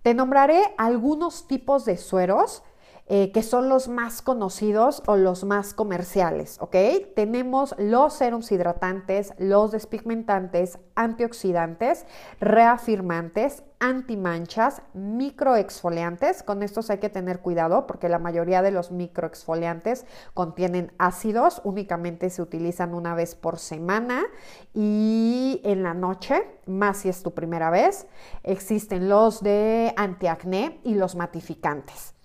Te 0.03 0.13
nombraré 0.13 0.61
algunos 0.77 1.47
tipos 1.47 1.83
de 1.83 1.97
sueros 1.97 2.61
eh, 3.09 3.31
que 3.31 3.41
son 3.41 3.69
los 3.69 3.87
más 3.87 4.21
conocidos 4.21 5.01
o 5.05 5.15
los 5.15 5.45
más 5.45 5.73
comerciales, 5.73 6.57
¿ok? 6.59 6.75
Tenemos 7.15 7.73
los 7.77 8.13
serums 8.13 8.51
hidratantes, 8.51 9.33
los 9.37 9.71
despigmentantes, 9.71 10.77
antioxidantes, 10.95 12.05
reafirmantes, 12.41 13.63
antimanchas, 13.79 14.81
microexfoliantes. 14.93 16.43
Con 16.43 16.63
estos 16.63 16.89
hay 16.89 16.97
que 16.97 17.07
tener 17.07 17.39
cuidado 17.39 17.87
porque 17.87 18.09
la 18.09 18.19
mayoría 18.19 18.61
de 18.61 18.71
los 18.71 18.91
microexfoliantes 18.91 20.05
contienen 20.33 20.91
ácidos, 20.97 21.61
únicamente 21.63 22.29
se 22.29 22.41
utilizan 22.41 22.93
una 22.93 23.15
vez 23.15 23.35
por 23.35 23.57
semana 23.57 24.25
y 24.73 25.61
en 25.63 25.81
la 25.81 25.93
noche, 25.93 26.43
más 26.65 26.97
si 26.97 27.07
es 27.07 27.23
tu 27.23 27.33
primera 27.33 27.69
vez. 27.69 28.05
Existen 28.43 29.07
los 29.07 29.41
de 29.41 29.93
antiacné 29.95 30.81
y 30.83 30.95
los 30.95 31.15
matificantes. 31.15 32.16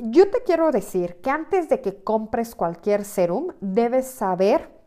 Yo 0.00 0.30
te 0.30 0.42
quiero 0.44 0.70
decir 0.70 1.16
que 1.20 1.30
antes 1.30 1.68
de 1.68 1.80
que 1.80 2.04
compres 2.04 2.54
cualquier 2.54 3.04
serum, 3.04 3.48
debes 3.60 4.06
saber 4.06 4.77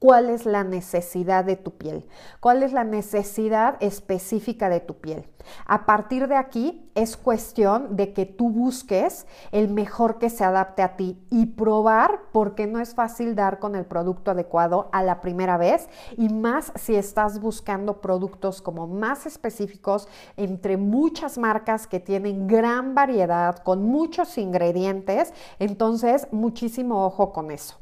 cuál 0.00 0.30
es 0.30 0.46
la 0.46 0.64
necesidad 0.64 1.44
de 1.44 1.56
tu 1.56 1.72
piel, 1.72 2.06
cuál 2.40 2.62
es 2.62 2.72
la 2.72 2.84
necesidad 2.84 3.76
específica 3.80 4.70
de 4.70 4.80
tu 4.80 4.94
piel. 4.94 5.26
A 5.66 5.84
partir 5.84 6.26
de 6.26 6.36
aquí 6.36 6.90
es 6.94 7.18
cuestión 7.18 7.96
de 7.96 8.14
que 8.14 8.24
tú 8.24 8.48
busques 8.48 9.26
el 9.52 9.68
mejor 9.68 10.18
que 10.18 10.30
se 10.30 10.42
adapte 10.42 10.82
a 10.82 10.96
ti 10.96 11.22
y 11.30 11.46
probar 11.46 12.22
porque 12.32 12.66
no 12.66 12.80
es 12.80 12.94
fácil 12.94 13.34
dar 13.34 13.58
con 13.58 13.76
el 13.76 13.84
producto 13.84 14.30
adecuado 14.30 14.88
a 14.92 15.02
la 15.02 15.20
primera 15.20 15.58
vez 15.58 15.88
y 16.16 16.30
más 16.30 16.72
si 16.76 16.96
estás 16.96 17.38
buscando 17.38 18.00
productos 18.00 18.62
como 18.62 18.86
más 18.86 19.26
específicos 19.26 20.08
entre 20.38 20.78
muchas 20.78 21.36
marcas 21.36 21.86
que 21.86 22.00
tienen 22.00 22.46
gran 22.46 22.94
variedad 22.94 23.58
con 23.58 23.82
muchos 23.82 24.38
ingredientes, 24.38 25.34
entonces 25.58 26.26
muchísimo 26.30 27.04
ojo 27.04 27.34
con 27.34 27.50
eso. 27.50 27.76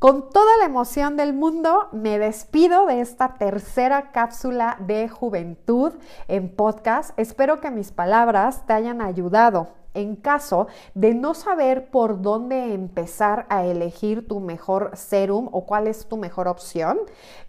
Con 0.00 0.30
toda 0.30 0.56
la 0.56 0.64
emoción 0.64 1.18
del 1.18 1.34
mundo, 1.34 1.90
me 1.92 2.18
despido 2.18 2.86
de 2.86 3.02
esta 3.02 3.34
tercera 3.34 4.12
cápsula 4.12 4.78
de 4.80 5.10
juventud 5.10 5.92
en 6.26 6.56
podcast. 6.56 7.10
Espero 7.18 7.60
que 7.60 7.70
mis 7.70 7.92
palabras 7.92 8.64
te 8.64 8.72
hayan 8.72 9.02
ayudado 9.02 9.74
en 9.92 10.16
caso 10.16 10.68
de 10.94 11.12
no 11.12 11.34
saber 11.34 11.90
por 11.90 12.22
dónde 12.22 12.72
empezar 12.72 13.44
a 13.50 13.66
elegir 13.66 14.26
tu 14.26 14.40
mejor 14.40 14.92
serum 14.94 15.50
o 15.52 15.66
cuál 15.66 15.86
es 15.86 16.08
tu 16.08 16.16
mejor 16.16 16.48
opción, 16.48 16.98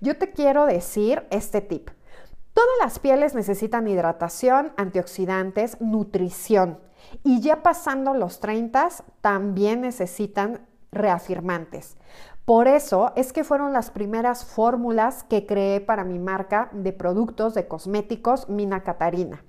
yo 0.01 0.17
te 0.17 0.33
quiero 0.33 0.65
decir 0.65 1.25
este 1.29 1.61
tip. 1.61 1.89
Todas 2.53 2.75
las 2.81 2.99
pieles 2.99 3.33
necesitan 3.33 3.87
hidratación, 3.87 4.73
antioxidantes, 4.75 5.79
nutrición. 5.79 6.81
Y 7.23 7.39
ya 7.39 7.63
pasando 7.63 8.13
los 8.13 8.41
30, 8.41 8.89
también 9.21 9.79
necesitan 9.79 10.67
reafirmantes. 10.91 11.95
Por 12.45 12.67
eso 12.67 13.13
es 13.15 13.34
que 13.34 13.43
fueron 13.43 13.71
las 13.71 13.91
primeras 13.91 14.45
fórmulas 14.45 15.23
que 15.23 15.45
creé 15.45 15.80
para 15.80 16.04
mi 16.04 16.17
marca 16.17 16.69
de 16.73 16.91
productos 16.91 17.54
de 17.54 17.67
cosméticos 17.67 18.49
Mina 18.49 18.84
Catarina. 18.84 19.43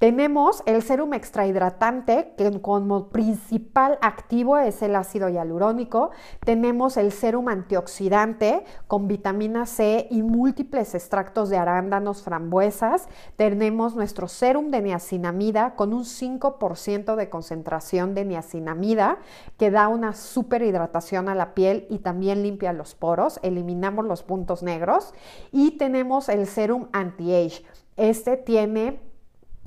Tenemos 0.00 0.62
el 0.64 0.80
serum 0.80 1.12
extrahidratante, 1.12 2.32
que 2.38 2.62
como 2.62 3.10
principal 3.10 3.98
activo 4.00 4.56
es 4.56 4.80
el 4.80 4.96
ácido 4.96 5.28
hialurónico. 5.28 6.10
Tenemos 6.42 6.96
el 6.96 7.12
serum 7.12 7.48
antioxidante 7.48 8.64
con 8.86 9.08
vitamina 9.08 9.66
C 9.66 10.08
y 10.10 10.22
múltiples 10.22 10.94
extractos 10.94 11.50
de 11.50 11.58
arándanos, 11.58 12.22
frambuesas. 12.22 13.10
Tenemos 13.36 13.94
nuestro 13.94 14.26
serum 14.26 14.70
de 14.70 14.80
niacinamida 14.80 15.74
con 15.74 15.92
un 15.92 16.04
5% 16.04 17.14
de 17.14 17.28
concentración 17.28 18.14
de 18.14 18.24
niacinamida 18.24 19.18
que 19.58 19.70
da 19.70 19.88
una 19.88 20.14
super 20.14 20.62
hidratación 20.62 21.28
a 21.28 21.34
la 21.34 21.52
piel 21.52 21.86
y 21.90 21.98
también 21.98 22.42
limpia 22.42 22.72
los 22.72 22.94
poros. 22.94 23.38
Eliminamos 23.42 24.06
los 24.06 24.22
puntos 24.22 24.62
negros. 24.62 25.12
Y 25.52 25.72
tenemos 25.72 26.30
el 26.30 26.46
serum 26.46 26.88
anti-age. 26.92 27.66
Este 27.98 28.38
tiene 28.38 29.09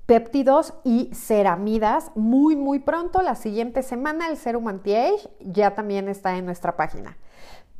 péptidos 0.05 0.73
y 0.83 1.09
ceramidas 1.13 2.11
muy 2.15 2.55
muy 2.55 2.79
pronto. 2.79 3.21
La 3.21 3.35
siguiente 3.35 3.83
semana 3.83 4.27
el 4.27 4.37
Serum 4.37 4.67
Anti-Age 4.67 5.29
ya 5.39 5.75
también 5.75 6.09
está 6.09 6.37
en 6.37 6.45
nuestra 6.45 6.75
página. 6.75 7.17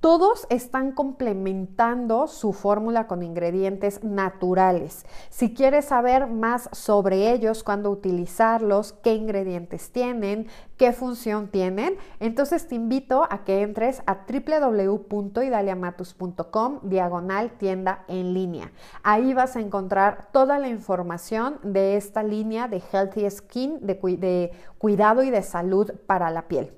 Todos 0.03 0.45
están 0.49 0.91
complementando 0.91 2.27
su 2.27 2.51
fórmula 2.51 3.07
con 3.07 3.23
ingredientes 3.23 4.03
naturales. 4.03 5.05
Si 5.29 5.53
quieres 5.53 5.85
saber 5.85 6.27
más 6.27 6.67
sobre 6.73 7.31
ellos, 7.31 7.63
cuándo 7.63 7.89
utilizarlos, 7.89 8.91
qué 9.01 9.15
ingredientes 9.15 9.93
tienen, 9.93 10.47
qué 10.75 10.91
función 10.91 11.47
tienen, 11.47 11.95
entonces 12.19 12.67
te 12.67 12.75
invito 12.75 13.25
a 13.29 13.45
que 13.45 13.61
entres 13.61 14.03
a 14.05 14.25
www.idaliamatus.com 14.27 16.79
diagonal 16.83 17.51
tienda 17.51 18.03
en 18.09 18.33
línea. 18.33 18.73
Ahí 19.03 19.33
vas 19.33 19.55
a 19.55 19.61
encontrar 19.61 20.27
toda 20.33 20.59
la 20.59 20.67
información 20.67 21.59
de 21.63 21.95
esta 21.95 22.23
línea 22.23 22.67
de 22.67 22.83
Healthy 22.91 23.31
Skin, 23.31 23.87
de, 23.87 23.93
de 24.17 24.51
cuidado 24.77 25.23
y 25.23 25.29
de 25.29 25.43
salud 25.43 25.93
para 26.07 26.29
la 26.29 26.49
piel. 26.49 26.73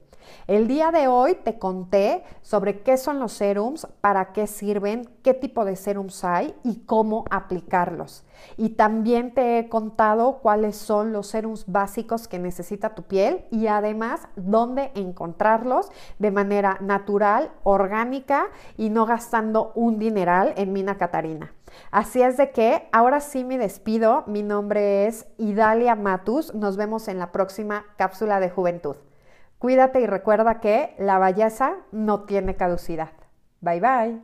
El 0.48 0.68
día 0.68 0.92
de 0.92 1.08
hoy 1.08 1.36
te 1.36 1.58
conté 1.58 2.24
sobre 2.42 2.82
qué 2.82 2.98
son 2.98 3.20
los 3.20 3.34
serums, 3.34 3.88
para 4.02 4.32
qué 4.34 4.48
sirven, 4.48 5.10
qué 5.24 5.34
tipo 5.34 5.66
de 5.66 5.76
serums 5.76 6.24
hay 6.24 6.54
y 6.64 6.82
cómo 6.86 7.26
aplicarlos. 7.30 8.24
Y 8.58 8.70
también 8.70 9.34
te 9.34 9.58
he 9.58 9.70
contado 9.70 10.40
cuáles 10.42 10.76
son 10.76 11.14
los 11.14 11.28
serums 11.28 11.66
básicos 11.68 12.28
que 12.28 12.40
necesita 12.40 12.96
tu 12.96 13.04
piel 13.04 13.46
y 13.52 13.68
además 13.68 14.28
dónde 14.36 14.92
encontrarlos 14.96 15.90
de 16.20 16.32
manera 16.32 16.78
natural, 16.82 17.52
orgánica 17.64 18.48
y 18.78 18.90
no 18.90 19.06
gastando 19.06 19.72
un 19.76 20.00
dineral 20.00 20.54
en 20.58 20.74
Mina 20.74 20.98
Catarina. 20.98 21.54
Así 21.92 22.22
es 22.22 22.38
de 22.38 22.52
que 22.52 22.88
ahora 22.92 23.20
sí 23.20 23.44
me 23.44 23.58
despido. 23.58 24.24
Mi 24.28 24.44
nombre 24.44 25.08
es 25.08 25.28
Idalia 25.38 25.96
Matus. 25.96 26.54
Nos 26.54 26.78
vemos 26.78 27.08
en 27.08 27.20
la 27.20 27.32
próxima 27.32 27.86
cápsula 27.98 28.40
de 28.40 28.50
juventud. 28.50 28.96
Cuídate 29.66 30.00
y 30.00 30.06
recuerda 30.06 30.60
que 30.60 30.94
la 31.00 31.18
belleza 31.18 31.78
no 31.92 32.26
tiene 32.26 32.56
caducidad. 32.56 33.10
Bye 33.62 33.80
bye. 33.80 34.22